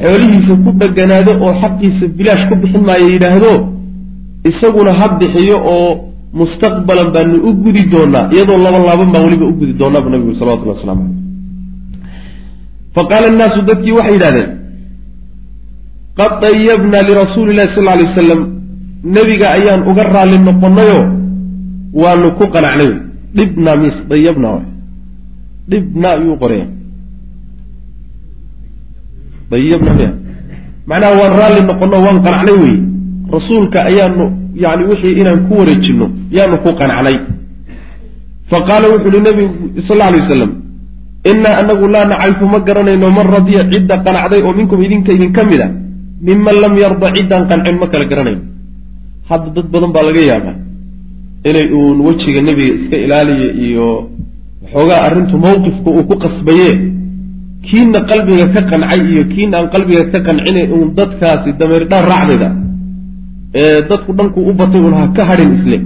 [0.00, 3.52] xoolihiisa ku dheganaado oo xaqiisa bilaash ku bixin maayo yidhaahdo
[4.50, 5.90] isaguna ha bixiyo oo
[6.40, 10.32] mustaqbalan baanu u gudi doonaa iyadoo laba laaban baan weliba u gudi doonaa bu nabigu
[10.40, 11.31] salawatullahi waslamu caleyh
[12.94, 14.50] fa qaala annaasu dadkii waxay yidhahdeen
[16.18, 18.40] qad dayabnaa lirasuuli illahi sal alay wasalam
[19.16, 21.04] nebiga ayaan uga raalli noqonnayoo
[22.02, 22.90] waanu ku qanacnay
[23.36, 24.58] dhibnaa mis dayabnaa
[25.70, 26.66] dhibna ayuu qoraya
[29.50, 30.10] dayabna miya
[30.90, 32.76] macnaha waan raalli noqonno waan qanacnay wey
[33.36, 34.24] rasuulka ayaanu
[34.64, 37.16] yani wixii inaan ku wareejinno yaanu ku qanacnay
[38.50, 39.54] fa qaala wuxu uhi nabigu
[39.88, 40.50] sal lla alay wasalam
[41.30, 45.60] innaa anagu laa nacrifu ma garanayno man radiya cidda qanacday oo minkum idinka idinka mid
[45.66, 45.68] a
[46.26, 48.42] miman lam yarda ciddaan qancin ma kala garanayno
[49.30, 50.54] hadda dad badan baa laga yaabaa
[51.48, 53.86] inay uun wejiga nebiga iska ilaaliya iyo
[54.64, 56.68] waxoogaa arrintu mawqifka uu ku qasbaye
[57.66, 62.48] kiina qalbiga ka qancay iyo kiina aan qalbiga ka qancina uun dadkaasi dameerdhaan raacdayda
[63.62, 65.78] ee dadku dhanku u batay uun ha ka hadhin isle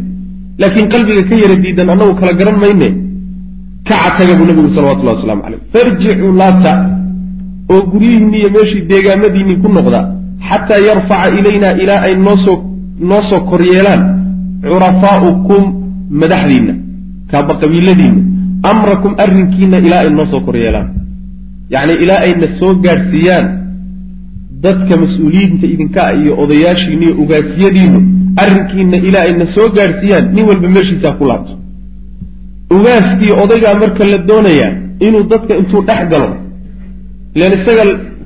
[0.61, 2.89] laakiin qalbiga ka yara diidan annagu kala garan mayne
[3.89, 6.73] kaca taga buu nabigu salawatullahi waslamu caleyh farjicuu laata
[7.75, 10.01] oo guryihiinni iyo meeshii deegaamadiinni ku noqda
[10.49, 12.57] xataa yarfaca ilayna ilaa ay noosoo
[13.11, 14.03] noo soo koryeelaan
[14.71, 15.63] curafaa'ukum
[16.21, 16.75] madaxdiinna
[17.31, 18.23] kaaba qabiiladiinna
[18.71, 20.89] amrakum arrinkiina ilaa ay noo soo koryeelaan.
[21.75, 23.47] Yacni ilaa ayna soo gaadhsiiyaan
[24.65, 27.99] dadka mas'uuliyiinta idinka ah iyo odayaashiina iyo ugaasyadiinu
[28.43, 31.53] arrinkiina ilaa ayna soo gaadhsiiyaan nin walba meeshiisaa ku laabto
[32.71, 34.73] ugaaskii odaygaa marka la doonayaa
[35.07, 36.29] inuu dadka intuu dhex galo
[37.35, 37.85] ilan isaga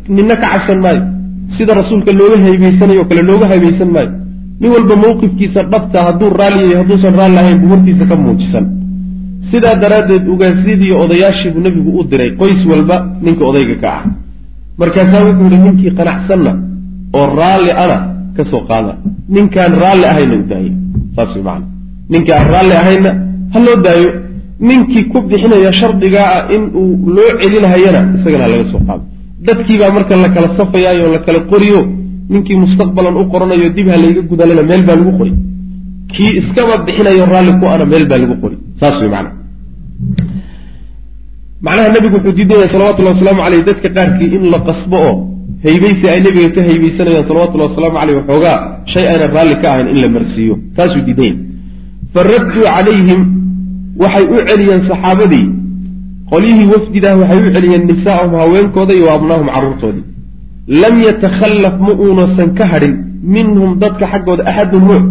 [0.08, 1.02] nina ka cabsan maayo
[1.56, 4.10] sida rasuulka looga haybaysanayo o kale looga haybaysan maayo
[4.60, 8.64] nin walba mawqifkiisa dhabta hadduu raalliyayo hadduusan raalli ahayn buu hortiisa ka muujisan.
[9.50, 14.04] Sidaa daraaddeed ugaasyadiiyo odayaashiibuu nebigu u diray qoys walba ninka odayga ka ah.
[14.80, 16.52] Markaasaa wuxuu yihi ninkii qanacsanna
[17.18, 17.96] oo raalli ana
[18.36, 18.92] ka soo qaada
[19.34, 20.72] ninkaan raalli ahayna u daayo.
[21.16, 21.66] Saas way macana
[22.12, 23.10] ninkii aan raalli ahayna
[23.52, 24.10] ha loo daayo
[24.68, 29.02] ninkii ku bixinaya shardigaa ah in uu loo celinahayana isagana laga soo qaado.
[29.46, 31.80] Dadkiibaa marka la kala safayaayo la kala qoriyo
[32.32, 35.32] ninkii mustaqbalan u qoranayo dib ha layga gudalana meel baa lagu qori
[36.14, 39.30] kii iskaba bixinayo raalli ku ana meel baa lagu qori saas wey macana
[41.64, 45.14] macnaha nebigu wuxuu diidaya salawatullahi wasalaamu caleyh dadka qaarkii in la qasbo oo
[45.66, 48.58] haybaysi ay nebiga ka haybaysanayaan salawatullahi wasalaamu caleyh waxoogaa
[48.92, 50.54] shay aynan raalli ka ahayn in la marsiiyo.
[50.76, 51.34] Taasuu diidaya
[52.14, 53.20] fa radduu calayhim
[54.02, 55.46] waxay u celiyeen saxaabadii.
[56.32, 60.04] Qolyihii wafdidah waxay u celiyeen nisaa'ahum haweenkooda iyo abnaahum carruurtoodii
[60.82, 62.94] lam yatakhallaf ma uunasan ka hadhin
[63.34, 65.04] minhum dadka xaggooda axadun ruux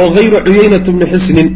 [0.00, 1.48] oo hayra cuyeynata bni xisnin.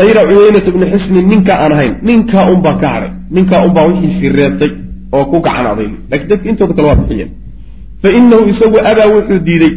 [0.00, 4.70] Hayra cuyeynata bni xisnin ninkaa aan ahayn ninkaa unbaa ka hadhay ninkaa unbaa wixiisii reebtay
[5.16, 7.30] oo ku gacan adayg lakiin dadka intooda kale waa bixiyeen.
[8.02, 9.72] Fa inahu isagu abaa wuxuu diiday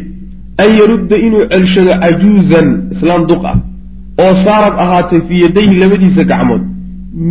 [0.62, 3.56] an yarudda inuu celshado cajuuzan islaam duq ah
[4.22, 6.62] oo saarad ahaatay fii yadayhi labadiisa gacmood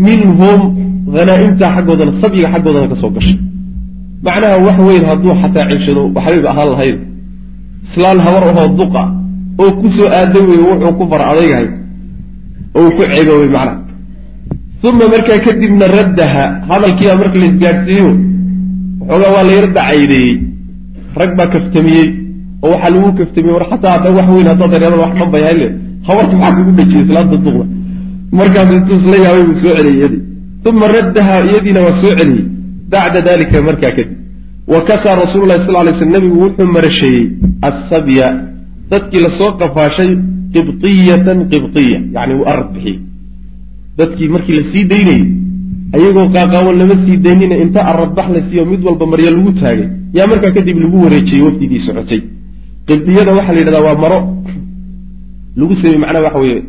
[0.06, 0.60] minhum
[1.16, 3.38] hanaa'imta xaggoodana sabyiga xaggoodana ka soo gashay.
[4.26, 6.98] Macnaha wax weyn hadduu xataa celshado waxbayba ahaan lahayd.
[7.88, 9.04] Islaan habar ahoo duqa
[9.64, 11.68] oo ku soo aadan wey wuxuu ku far adaygahay
[12.78, 13.78] oo uu ku ceegoobay macnaha.
[14.88, 18.08] Uma markaa kadibna raddaha hadalkiibaa marka la isgaadhsiiyo
[19.10, 20.34] waxoogaa waa la yar dacaydeeyey.
[21.20, 22.08] Rag baa kaftamiyey
[22.66, 25.68] oo waxaa lagu kaftamiyey war xataa hadda wax weyn haddaad dareeman wax dhan bay hayle
[26.10, 27.66] habarta maxaa kugu dhajiyey islaanta duqda.
[28.39, 30.22] Markaas intuu isla yaabay buu soo celiyey iyadii
[30.70, 32.45] uma raddaha iyadiina waa soo celiyey.
[32.91, 34.18] Bacda dalika markaa kadib.
[34.74, 37.26] Wa kasaa rasuulu lahi sal lay sl nabigu wuxuu marasheeyey
[37.70, 38.28] assabya
[38.91, 40.12] dadkii la soo qafaashay
[40.53, 42.99] qibiyatan qibdiya yani uu arad bixiyey.
[43.97, 44.86] Dadkii markii la sii
[45.95, 49.89] ayagoo qaaqaawan lama sii daynina inta aradbax la siiyo mid walba marya lagu taagay.
[50.18, 52.22] Yaa markaa kadib lagu wareejiyey wafdidii socotay.
[52.88, 54.20] Qibdiyada waxaa la yidhahdaa waa maro
[55.60, 56.62] lagu sameeye macnaha waxa weeye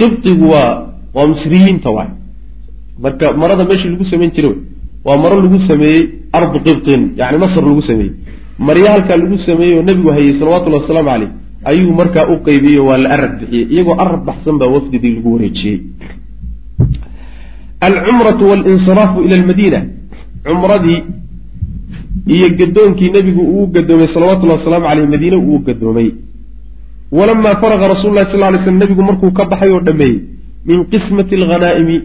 [0.00, 0.70] qibdigu waa
[1.16, 2.10] waa misriyiinta waay.
[3.04, 4.54] Marka marada meeshii lagu samayn jiray
[5.06, 6.00] waa maro lagu sameeyey
[6.38, 8.12] ardu qibtin yani masr lagu sameeyey.
[8.66, 11.30] Marya halkaa lagu sameeyey oo nebigu hayey salawatullhi wasalaamu caleyh
[11.70, 15.78] ayuu markaa u qeybiyey waa la arad bixiyey iyagoo arad baxsan baa wafdidii lagu wareejiyey.
[17.80, 19.80] Alcumratu walinsiraafu ila almadiina.
[20.44, 21.00] Cumradii
[22.34, 26.08] iyo gadoonkii nebigu uu gadoomay salawatullahi wasalaamu caleyh madiine uu gadoomay
[27.18, 30.16] walamaa faraqa rasulu lahi sal lay slm nebigu markuu ka baxay oo dhameeyey
[30.68, 31.96] min qismati alghanaa'imi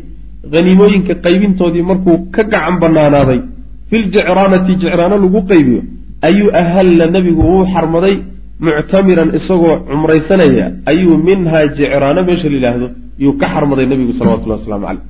[0.54, 3.40] haniimooyinka qaybintoodii markuu ka gacan banaanaaday
[3.90, 5.82] fi ljicraanati jicraano lagu qaybiyo
[6.28, 8.16] ayuu ahalla nebigu uu xarmaday
[8.68, 12.88] muctamiran isagoo cumraysanaya ayuu minhaa jicraano meesha la yidhaahdo
[13.24, 15.04] yuu ka xarmaday nebigu salawatullahi waslamu caleyh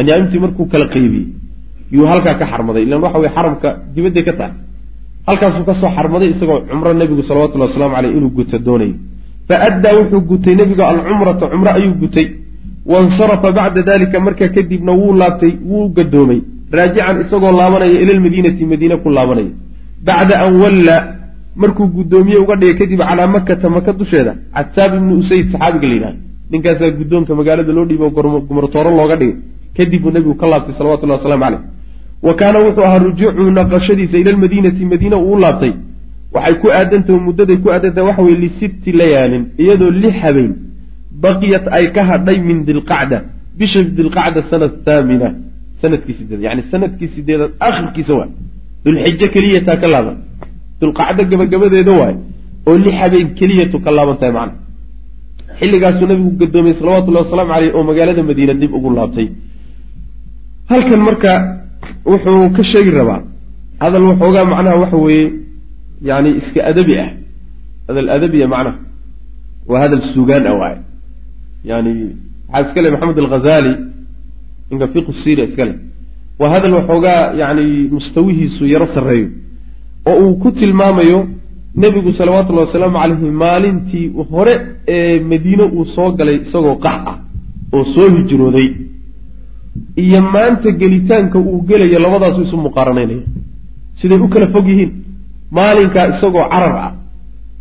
[0.00, 1.26] anyaamtii markuu kala qaybiyey
[1.96, 4.54] yuu halkaa ka xarmaday ilan waxa weye xaramka dibadday ka tahay
[5.28, 8.96] halkaasuu ka soo xarmaday isagoo cumro nebigu salawatullahi waslamu caleyh inuu guto doonayo
[9.48, 12.26] fa addaa wuxuu gutay nebigu alcumrata cumro ayuu gutay
[12.92, 16.40] wansarafa bacda dalika markaa kadibna wuu laabtay wuu gadoomay
[16.72, 19.52] raajican isagoo laabanaya ila lmadiinati madiine ku laabanaya
[20.06, 20.96] bacda an walla
[21.56, 26.18] markuu guddoomiye uga dhigay kadib calaa makata maka dusheeda cataab ibnu usayd saxaabiga la yidhahda
[26.50, 28.10] ninkaasaa guddoonka magaalada loo dhiibo
[28.48, 29.36] gumartooro looga dhigay
[29.76, 31.60] kadib buu nebigu ka laabtay salawatullahi waslamu caleyh
[32.26, 35.72] wa kaana wuxuu ahaa rujuucuhu naqashadiisa ila lmadiinati madiine uu laabtay
[36.36, 40.52] waxay ku aadantaha muddaday ku aadantaha waxa weye lisitti layaalin iyadoo lix habeen
[41.24, 43.18] baqiyat ay ka hadhay min dilqacda.
[43.58, 45.28] Bisha dilqacda sanad thaamina
[45.80, 48.30] sannadkii sideed yani sannadkii sideedaad akhirkiisa waay.
[48.84, 50.16] Dulxijo keliyataa ka laaban.
[50.80, 52.16] Dulqacdo gabagabadeeda waay
[52.68, 54.54] oo lix habeen keliyatu ka laaban macna.
[55.58, 59.28] Xilligaasuu nabigu gadoomiyey salawatullahi wasalaamu caleyh oo magaalada madiina dib ugu laabtay.
[60.70, 61.32] Halkan marka
[62.10, 63.20] wuxuu ka sheegi rabaa
[63.82, 65.45] hadal waxoogaa macnaha waxa weeye
[66.10, 67.10] yani iska adabi ah
[67.88, 68.78] hadal adabiya macnaha
[69.70, 70.76] waa hadal sugaan ah waay
[71.70, 71.92] yani
[72.52, 73.72] waxaa iska le maxamed alghazali
[74.70, 75.76] ninka fiqu sira iska leh
[76.40, 77.64] waa hadal waxoogaa yani
[77.96, 79.28] mustawihiisu yaro sarreeyo
[80.10, 81.20] oo uu ku tilmaamayo
[81.82, 84.54] nebigu salawatullahi wasalaamu caleyhi maalintii hore
[84.96, 87.18] ee madiine uu soo galay isagoo qax ah
[87.76, 88.68] oo soo hijrooday
[90.04, 93.24] iyo maanta gelitaanka uu gelayo labadaasu isu muqaaranaynaya
[94.00, 94.92] siday u kala fog yihiin
[95.50, 96.92] maalinkaa isagoo carar ah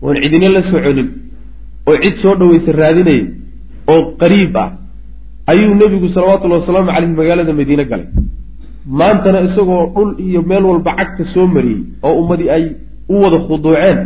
[0.01, 1.09] oon cidina la soconin
[1.87, 3.25] oo cid soo dhawaysa raadinaya
[3.93, 4.69] oo qariib ah
[5.51, 8.07] ayuu nebigu salawatullahi wasalaamu caleyhi magaalada madiine galay.
[8.99, 12.65] Maantana isagoo dhul iyo meel walba cagta soo mariyey oo ummadii ay
[13.09, 13.99] u wada khuduuceen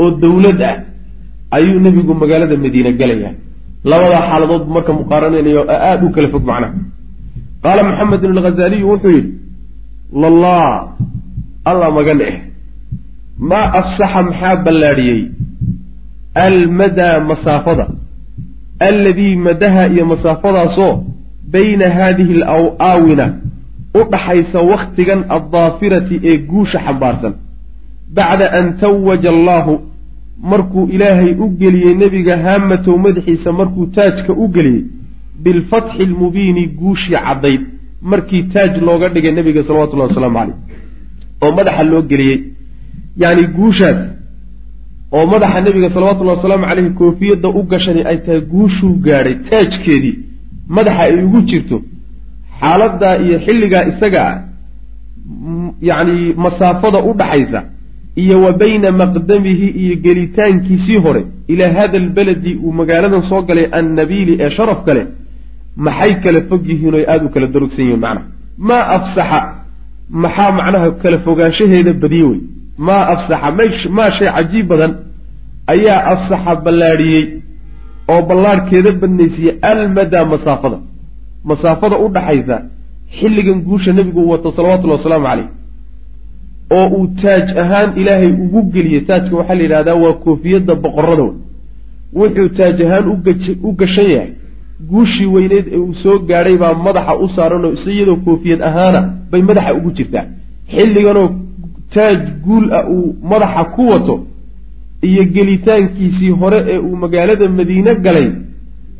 [0.00, 0.76] oo dowlad ah
[1.56, 3.30] ayuu nebigu magaalada madiine galaya
[3.84, 6.74] labadaa xaaladood marka muqaaranaynayo aada u kala fog macnaha.
[7.64, 9.30] Qaala maxamed ibn alghazaliyu wuxuu yidhi
[10.22, 10.96] lallah
[11.70, 12.34] alla magan eh
[13.38, 15.30] maa afsaxa maxaa ballaadhiyey?
[16.34, 17.88] Almadaa masaafada.
[18.80, 21.04] Alladii madaha iyo masaafadaasoo
[21.52, 23.34] bayna haadihi alaawina
[23.94, 27.34] u dhaxaysa wakhtigan addaafirati ee guusha xambaarsan.
[28.14, 29.80] Bacda an tawaja allaahu
[30.42, 34.84] markuu ilaahay u geliyey nebiga haamatow madaxiisa markuu taajka u geliyey
[35.44, 37.60] bilfatxi almubiini guushii caddayd
[38.02, 40.56] markii taaj looga dhigay nebiga salawatullahi wasalaamu caleyh
[41.44, 42.38] oo madaxa loo geliyey
[43.22, 44.00] yacni guushaas
[45.16, 50.16] oo madaxa nebiga salawatullahi wasalaamu caleyhi koofiyadda u gashani ay tahay guushuu gaadhay taajkeedii
[50.76, 51.82] madaxa ay ugu jirto
[52.60, 54.36] xaaladdaa iyo xilligaa isaga ah
[55.90, 57.60] yacni masaafada u dhaxaysa
[58.22, 64.32] iyo wa bayna maqdamihi iyo gelitaankiisii hore ilaa hada albaledi uu magaaladan soo galay annabiili
[64.40, 65.02] ee sharaf kale
[65.76, 68.26] maxay kala fog yihiin oy aada u kala darogsan yihiin macnaha?
[68.68, 69.40] Maa afsaxa
[70.24, 72.40] maxaa macnaha kala fogaanshaheeda badiye wey
[72.78, 73.50] maa afsaxa
[73.90, 74.92] maa shay cajiib badan
[75.74, 77.24] ayaa afsaxa ballaadhiyey
[78.12, 80.78] oo ballaadhkeeda badnaysiiyey almadaa masaafada.
[81.44, 82.56] Masaafada u dhaxaysa
[83.20, 85.48] xilligan guusha nebigu wato salawatullahi wasalaamu caleyh
[86.76, 91.24] oo uu taaj ahaan ilaahay ugu geliyey taajka waxaa la yidhahdaa waa koofiyadda boqorada
[92.18, 93.04] wuxuu taaj ahaan
[93.62, 94.32] u gashan yahay.
[94.90, 99.00] Guushii weyneyd ee uu soo gaadhay baa madaxa u saaranoo iyadoo koofiyad ahaana
[99.30, 100.24] bay madaxa ugu jirtaa.
[100.74, 101.28] Xilliganoo
[101.94, 104.16] taaj guul ah uu madaxa ku wato
[105.08, 108.28] iyo gelitaankiisii hore ee uu magaalada madiine galay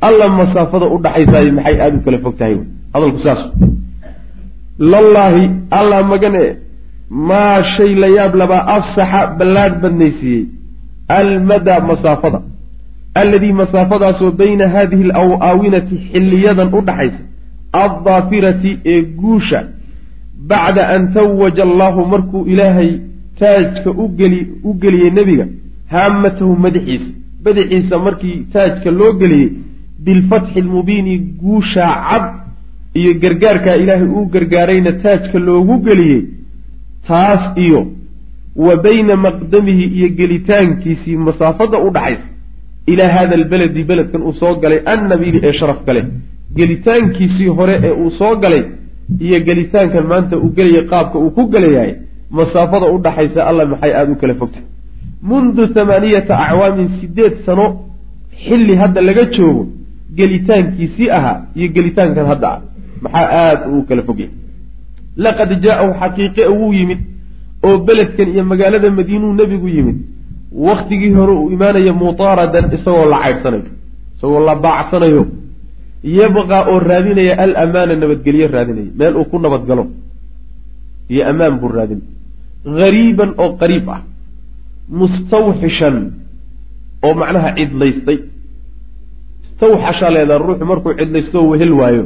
[0.08, 2.56] alla masaafada u dhaxaysaayo maxay aada u kala fog tahay
[2.94, 3.40] hadalku saas
[4.78, 6.44] lallaahi alla magane
[7.10, 10.44] maa shay la yaab labaa afsaxa ballaadh badnaysiiyey
[11.20, 12.40] almadaa masaafada
[13.22, 17.20] alladii masaafadaasoo bayna haadihi alaw-aawinati xilliyadan u dhaxaysa
[17.84, 19.60] addaafirati ee guusha
[20.38, 22.90] bacda an tawaja allaahu markuu ilaahay
[23.38, 25.46] taajka ugeli u geliyey nebiga
[25.90, 27.10] haamatahu madaxiisa.
[27.44, 29.50] Madaxiisa markii taajka loo geliyey
[30.04, 32.24] bilfatxi lmubiini guushaa cad
[32.94, 36.22] iyo gargaarkaa ilaahay uu gargaarayna taajka loogu geliyey
[37.08, 37.86] taas iyo
[38.56, 42.28] wa bayna maqdamihi iyo gelitaankiisii masaafada u dhaxaysa.
[42.86, 46.02] Ilaa hada albaledi beledkan uu soo galay annabiili ee sharaf gale
[46.56, 48.62] gelitaankiisii hore ee uu soo galay
[49.20, 51.94] iyo gelitaankan maanta uu gelaya qaabka uu ku gelayahay
[52.30, 54.62] masaafada u dhaxaysa alla maxay aada u kala fogtay?
[55.22, 57.66] Mundu thamaaniyata acwaamin sideed sano
[58.44, 59.66] xilli hadda laga joogo
[60.18, 62.60] gelitaankiisii ahaa iyo gelitaankan hadda ah
[63.02, 64.34] maxaa aada uu kala fogyahay
[65.24, 67.00] laqad jaa-ahu xaqiiqe wuu yimid
[67.66, 69.98] oo beledkan iyo magaalada madiinuu nebigu yimid
[70.68, 73.64] waktigii hore uu imaanaya mutaaradan isagoo la caydhsanayo
[74.16, 75.22] isagoo la baacsanayo
[76.02, 79.84] yabqaa oo raadinaya alamaana nabadgelyo raadinaya meel uu ku nabadgalo
[81.12, 82.06] iyo ammaan buu raadinay
[82.80, 84.00] hariiban oo qariib ah
[85.00, 85.96] mustawxishan
[87.06, 88.18] oo macnaha cidlaystay
[89.44, 92.04] istawxashaa leedaha ruuxu markuu cidlaysto oo wehel waayo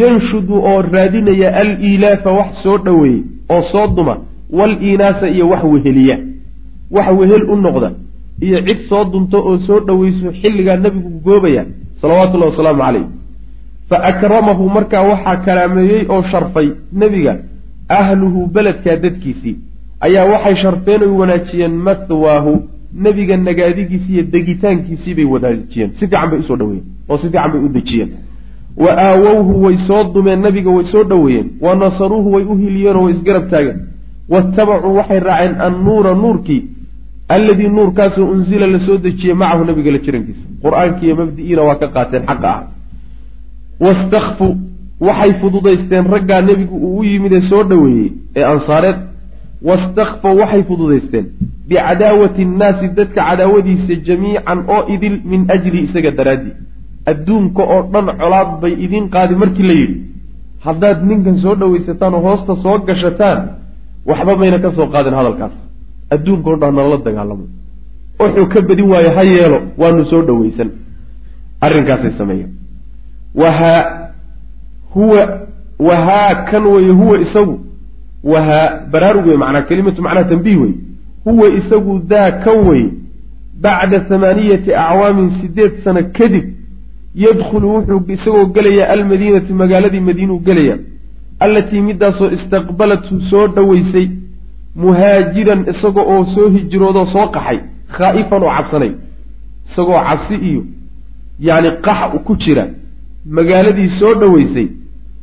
[0.00, 3.22] yanshudu oo raadinaya al iilaafa wax soo dhoweeyey
[3.54, 4.14] oo soo duma
[4.58, 6.16] wal iinaasa iyo wax weheliya
[6.90, 7.90] wax wehel u noqda
[8.46, 11.64] iyo cid soo dunto oo soo dhoweyso xilligaa nebigu goobaya
[12.00, 13.04] salawatullahi wasalaamu caleyh
[13.90, 17.36] fa akramahu markaa waxaa kalaameeyey oo sharfay nebiga
[17.88, 19.56] ahluhu beledkaa dadkiisii.
[20.00, 22.52] Ayaa waxay sharfeen oy wanaajiyeen mathwaahu
[22.94, 27.52] nebiga nagaadigiisi iyo degitaankiisii bay wanaajiyeen si fiican bay u soo dhaweeyeen oo si fiican
[27.52, 28.10] bay u dejiyeen.
[28.76, 33.14] Wa aawowhu way soo dumeen nabiga way soo dhoweeyeen wa nasaruuhu way u hiliyeenoo way
[33.14, 33.80] isgarab taageen
[34.28, 36.62] waattabacuu waxay raaceen annuura nuurkii
[37.34, 40.44] alladii nuurkaasoo unsila la soo dejiyey macahu nabiga la jirankiisa.
[40.64, 42.62] Qur'aankiiyo mabdi-iina waa ka qaateen xaqa ah.
[43.84, 44.46] Wastakfu
[45.06, 48.98] waxay fududaysteen raggaa nebigu uu u yimid ee soo dhoweeyey ee ansaareed.
[49.68, 51.26] Wastakfaw waxay fududaysteen.
[51.68, 56.54] Bicadaawati nnaasi dadka cadaawadiisa jamiican oo idil min ajli isaga daraaddii
[57.10, 59.96] adduunka oo dhan colaad bay idiin qaadi markii la yidhi.
[60.66, 63.40] Haddaad ninkan soo dhowaysataan oo hoosta soo gashataan
[64.08, 65.69] waxba mayna ka soo qaadin hadalkaas
[66.10, 67.44] adduunka o dhan nala dagaalamo.
[68.20, 70.70] Wuxuu ka badin waayo ha yeelo waanu soo dhowaysan
[71.60, 72.50] arrinkaasay sameeyeen.
[73.34, 74.10] Wahaa
[74.94, 75.40] huwa
[75.78, 77.60] wahaa kan weye huwa isagu
[78.24, 80.72] wahaa baraarug wey macnaa kelimatu macnaha tambiih wey
[81.24, 82.84] huwa isagu daa kan wey
[83.60, 86.44] bacda hamaaniyati acwaamin sideed sano kadib
[87.14, 90.78] yadkhulu wuxuu isagoo gelaya almadiinati magaaladii madiinuu gelaya
[91.38, 94.08] allatii midaasoo istaqbalathu soo dhoweysay
[94.76, 97.58] muhaajiran isaga oo soo hijroodoo soo qaxay
[97.96, 98.92] khaa'ifan oo cabsanay
[99.70, 100.62] isagoo cabsi iyo
[101.48, 102.64] yacni qax ku jira
[103.36, 104.68] magaaladii soo dhoweysay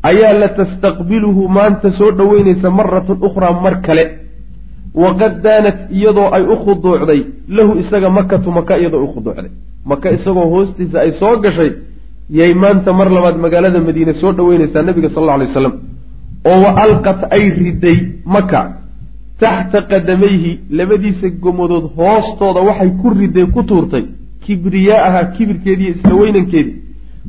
[0.09, 4.05] ayaa la tastaqbiluhu maanta soo dhoweynaysa maratan ukhraa mar kale.
[5.03, 9.51] Waqad daanat iyadoo ay u khuduucday lahu isaga makatu maka iyadoo u khuduucday.
[9.85, 11.71] Maka isagoo hoostiisa ay soo gashay
[12.29, 15.73] yay maanta mar labaad magaalada madiine soo dhoweynaysaa nabiga sal alla alay waslam
[16.49, 18.59] oo wa alqat ay riday maka
[19.39, 24.05] taxta qadamayhi labadiisa gomadood hoostooda waxay ku riday ku tuurtay
[24.45, 26.75] kibriyaa'aha kibirkeediiyo isla weynankeedii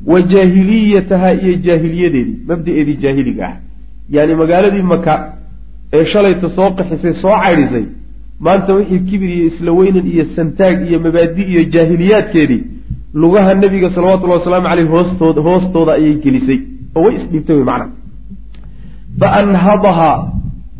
[0.07, 3.57] wa jaahiliyataha iyo jaahiliyadeedii mabda'eedii jaahiliga ah.
[4.11, 5.13] Yaani magaaladii maka
[5.93, 7.87] ee shalayta soo qaxisay soo caydhisay
[8.41, 12.63] maanta wixii kibir iyo isla weynan iyo santaag iyo mabaadi iyo jaahiliyaadkeedii
[13.15, 16.61] lugaha nebiga salawatullahi wasalaamu caleyh hoostooda hoostooda ayay gelisay.
[16.95, 17.89] Oo way isdhiibtay wey macna.
[19.21, 20.33] Fa anhadahaa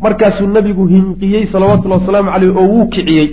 [0.03, 3.27] markaasuu nabigu hinqiyey salawatullahi wasalaamu caleyh oo wuu kiciyey.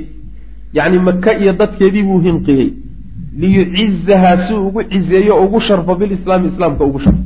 [0.77, 2.69] Yacni maka iyo dadkeedii buu hinqiyey.
[3.41, 7.23] Liyucizahaa si ugu cizeeyo ugu sharfo bilislaami islaamka ugu sharfo.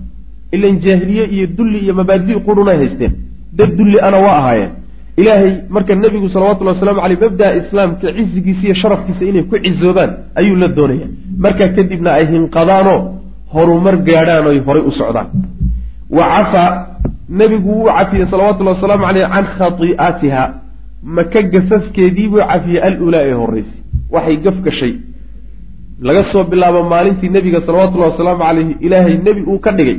[0.52, 3.12] Ilan jaahiliye iyo dulli iyo mabaadi qurunay haysteen.
[3.58, 4.70] Dad dulli ana waa ahaayeen.
[5.16, 10.56] Ilaahay marka nebigu salawatullahi waslamu caleyh mabdaa islaamka cizigiisa iyo sharafkiisa inay ku cizoobaan ayuu
[10.62, 11.06] la doonaya.
[11.44, 12.98] Markaa kadibna ay hinqadaanoo
[13.54, 15.26] horumar gaadhaan oy horay u socdaan
[16.10, 16.86] wa cafaa
[17.28, 20.54] nebigu wuu cafiyey salawatullahi wasalaamu caleyh can khatii'aatiha
[21.02, 23.80] maka gafafkeedii buu cafiyey al-ulaa ee horreysay
[24.10, 24.94] waxay gaf gashay
[26.02, 29.98] laga soo bilaabo maalintii nebiga salawatullahi wasalaamu caleyhi ilaahay nebi uu ka dhigay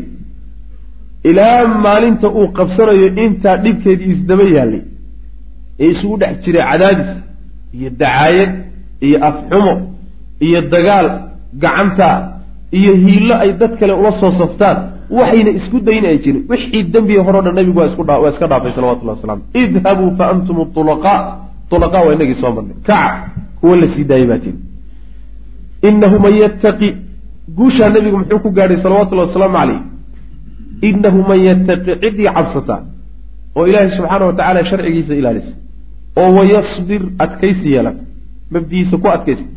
[1.24, 4.82] ilaa maalinta uu qabsanayo intaa dhibkeedii isdaba yaallay
[5.80, 7.12] ee isugu dhex jiray cadaadis
[7.74, 8.52] iyo dacaayad
[9.02, 9.74] iyo afxumo
[10.40, 11.08] iyo dagaal
[11.64, 12.10] gacanta
[12.72, 14.78] iyo hiillo ay dad kale ula soo saftaan
[15.18, 16.44] waxayna isku dayn ay jirin.
[16.52, 17.90] Wixii dembiga horeo dhan nabigu waa
[18.34, 21.20] iska dhaafay salawatullah wasalam idhabuu fa antum ulaqaa
[21.72, 24.60] ulaqaa waa inagii soo marnay kaca kuwa la sii daayay baa tiri.
[25.90, 26.90] Inahu man yattaqi
[27.58, 29.80] guushaa nabigu muxuu ku gaadhay salawatullahi wasalaamu caleyh
[30.90, 32.76] inahu man yattaqi ciddii cabsata
[33.56, 35.54] oo ilaahay subxaana wa tacaala sharcigiisa ilaalisa
[36.22, 37.98] oo wayasbir adkaysi yeelan
[38.54, 39.48] mabdihiisa ku adkaysta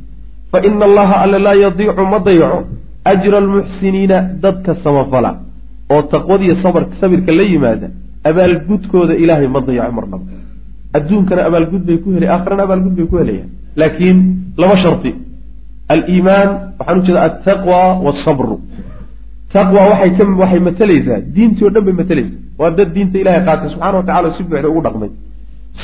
[0.53, 2.61] fa ina allaha alla laa yadiicu ma dayaco
[3.13, 5.31] ajra almuxsiniina dadka samafala
[5.95, 6.55] oo taqwadiiyo
[7.01, 7.89] sabirka la yimaada
[8.31, 10.25] abaalgudkooda ilaahay ma dayaco marnaba
[10.97, 13.51] adduunkana abaalgud bay ku hel aakhirana abaalgud bay ku helayaan
[13.81, 14.19] laakiin
[14.63, 15.13] laba shardi
[15.93, 16.49] aliimaan
[16.79, 18.57] waxaan ujeeda altaqwa wasabru
[19.55, 24.05] taqwa waxay matalaysaa diintii o dhan bay matalaysaa waa dad diinta ilahay qaatay subxana wa
[24.09, 25.11] tacala si buuxda ugu dhaqmay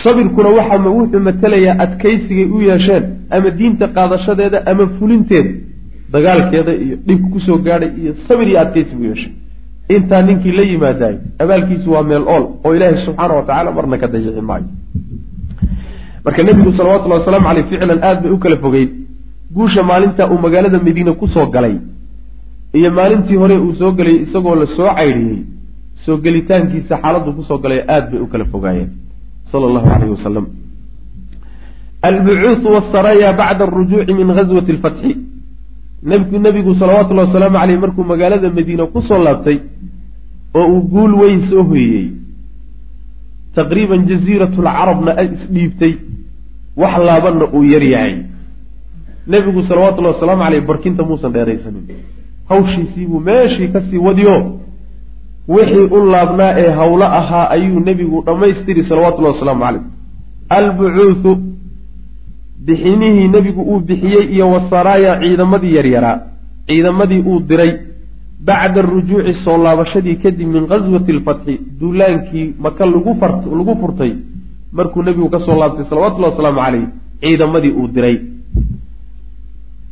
[0.02, 3.04] sabirkuna waxaa wuxuu matalayaa adkaysigay u yeesheen
[3.36, 5.50] ama diinta qaadashadeeda ama fulinteeda
[6.12, 9.32] dagaalkeeda iyo dhibka ku soo gaadhay iyo sabir iyo adkaysi buu yeeshay.
[9.94, 14.06] Intaa ninkii la yimaadaay abaalkiisu waa meel ool oo ilaahay subxaana wa tacala marna ka
[14.12, 14.68] dayici maayo.
[16.24, 18.90] Marka nebigu salawatullahi wasalaamu caleyh ficlan aad bay u kala fogeyd.
[19.54, 21.76] Guusha maalinta uu magaalada madiine ku soo galay
[22.78, 25.38] iyo maalintii hore uu soo gelay isagoo la soo caydhiyey
[26.04, 28.90] soo gelitaankiisa xaaladdu ku soo galay aad bay u kala fogaayeen.
[29.50, 30.46] Sala allahu caleyhi wasalam
[32.02, 35.29] albucuusu wasaraya bacda arujuuci min ghaswati alfatxi nbgu
[36.02, 39.58] nebigu salawatullahi wasalaamu caleyh markuu magaalada madiine ku soo laabtay
[40.54, 42.08] oo uu guul weyn soo hoyeyey
[43.54, 45.92] taqriiban jasiiratulcarabna ay isdhiibtay
[46.76, 48.14] wax laabanna uu yar yahay.
[49.26, 51.84] Nebigu salawatullahi wasalaamu caleyh barkinta muusan dheeraysanin.
[52.48, 54.60] Hawshiisiibuu meeshii ka sii wadiyo.
[55.48, 59.82] Wixii u laabnaa ee howlo ahaa ayuu nebigu dhammaystiri salawatullahi wasalaamu caleyh
[60.48, 61.30] albucuuthu
[62.66, 66.18] bixinihii nebigu uu bixiyey iyo wasaraaya ciidamadii yaryaraa
[66.66, 67.72] ciidamadii uu diray
[68.46, 73.16] bacda arujuuci soo laabashadii kadib min ghaswati alfatxi duulaankii maka lagu
[73.58, 74.12] lagu furtay
[74.72, 76.86] markuu nebigu ka soo laabtay salawatullahi wasalaamu caleyh
[77.20, 78.16] ciidamadii uu diray.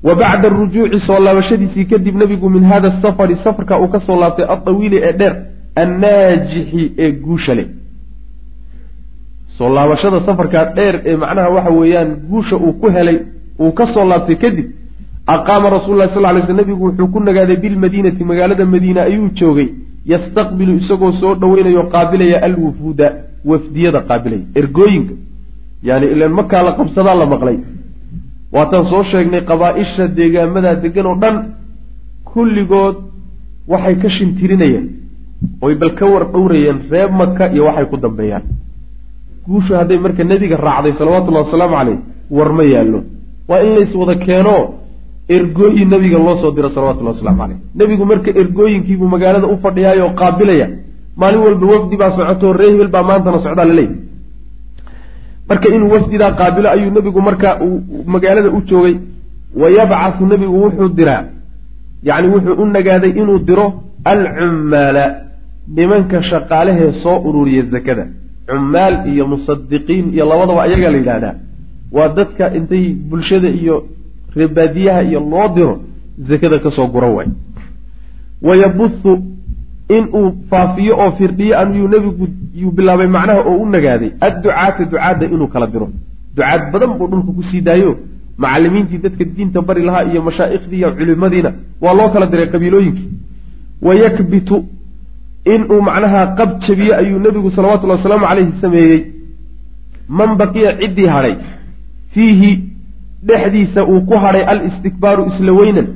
[0.02, 4.44] Wa bacda arujuuci soo laabashadiisii kadib nebigu min hada safari safarka uu ka soo laabtay
[4.44, 5.36] altawiili ee dheer
[5.82, 7.66] annaajixi ee guusha leh
[9.58, 13.18] soo laabashada safarkaa dheer ee macnaha waxa weeyaan guusha uu ku helay
[13.60, 14.66] uu ka soo laabtay kadib
[15.34, 19.68] aqaama rasuulu lahi sal ly sl nebigu wuxuu ku nagaaday bilmadiinati magaalada madiina ayuu joogay
[20.12, 23.06] yastaqbilu isagoo soo dhoweynayo qaabilaya alwufuuda
[23.50, 25.14] wafdiyada qaabilaya ergooyinka
[25.88, 27.58] yani ilan makaa la qabsadaa la maqlay.
[28.54, 31.36] Waataan soo sheegnay qabaa-isha deegaamadaa degan oo dhan
[32.30, 32.96] kulligood
[33.72, 34.86] waxay ka shintirinayeen
[35.62, 38.44] oy bal ka war dhowrayeen reeb maka iyo waxay ku dambeeyaan
[39.48, 41.98] guushu hadday marka nebiga raacday salawatullahi wasalaamu caleyh
[42.30, 43.00] war ma yaallo.
[43.48, 44.54] Waa in lays wada keeno
[45.36, 50.12] ergooyin nebiga loo soo diro salawatullahi waslamu caleyh nebigu marka ergooyinkiibuu magaalada u fadhiyaay oo
[50.20, 50.68] qaabilaya
[51.16, 53.96] maalin walba wafdi baa socoto ree hebel maantana socdaa laleeyahy
[55.48, 58.96] marka inuu wafdidaa qaabilo ayuu nebigu marka uu magaalada u joogay.
[59.60, 61.24] Wa yabcathu nebigu wuxuu diraa
[62.02, 63.66] yacni wuxuu u nagaaday inuu diro
[64.04, 65.04] alcummaala
[65.76, 68.06] nimanka shaqaalehee soo ururiya zakada
[68.48, 71.34] cummaal iyo musadiqiin iyo labadaba ayagaa la yidhaahdaa.
[71.96, 73.76] Waa dadka intay bulshada iyo
[74.36, 75.74] reebaadiyaha iyo loo diro
[76.28, 77.28] zakada ka soo gura waay
[78.42, 79.12] wayabuthu
[79.96, 82.28] inuu faafiyo oo firdhiyo ayuu nebigu
[82.60, 85.88] yuu bilaabay macnaha oo u nagaaday adducaata ducaadda inuu kala diro.
[86.36, 87.90] Ducaad badan buu dhulka ku sii daayo.
[88.42, 91.50] Macalimiintii dadka diinta bari lahaa iyo mashaaikhdii iyo culimadiina
[91.82, 93.08] waa loo kala diray qabiilooyinkii.
[93.86, 94.56] Wayakbitu
[95.54, 99.00] inuu macnaha qab jabiye ayuu nebigu salawatullahi wasalaamu caleyhi sameeyey.
[100.18, 101.34] Man baqiya ciddii hadhay
[102.14, 102.50] fiihi
[103.28, 105.86] dhexdiisa uu ku hadhay alistikbaaru isla weynan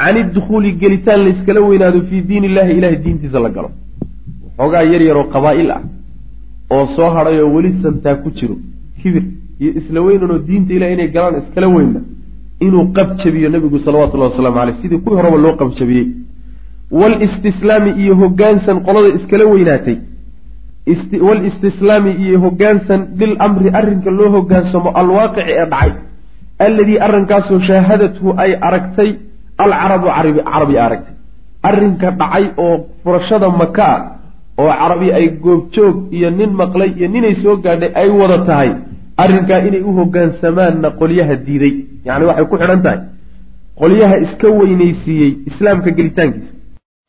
[0.00, 3.70] can idukhuuli gelitaan layskala weynaado fii diin illahi ilahay diintiisa la galo.
[4.58, 5.82] Waxoogaa yar yaroo qabaa'il ah
[6.74, 8.56] oo soo hadhay oo weli santaa ku jiro
[9.02, 9.24] kibir
[9.60, 12.00] iyo isla weynanoo diinta ilahi inay galaan iskala weynna
[12.66, 16.06] inuu qabjabiyo nebigu salawatullahi wasalaamu caleyh sidii kuwii horeba loo qabjabiyey
[16.90, 19.96] walistislaami iyo hogaansan qolada iskala weynaatay.
[21.28, 25.92] Walistislaami iyo hogaansan bilamri arrinka loo hogaansamo alwaaqici ee dhacay
[26.66, 29.10] alladii arrinkaasoo shaahadathu ay aragtay
[29.58, 30.06] alcarabu
[30.44, 31.14] carabi aragtay.
[31.62, 34.00] Arrinka dhacay oo furashada maka ah
[34.58, 38.70] oo carabi ay goobjoog iyo nin maqlay iyo ninay soo gaadhay ay wada tahay
[39.16, 41.74] arrinkaa inay u hogaansamaanna qolyaha diiday.
[42.06, 43.00] Yacni waxay ku xidhan tahay.
[43.80, 46.53] Qolyaha iska weynaysiiyey islaamka gelitaankiisa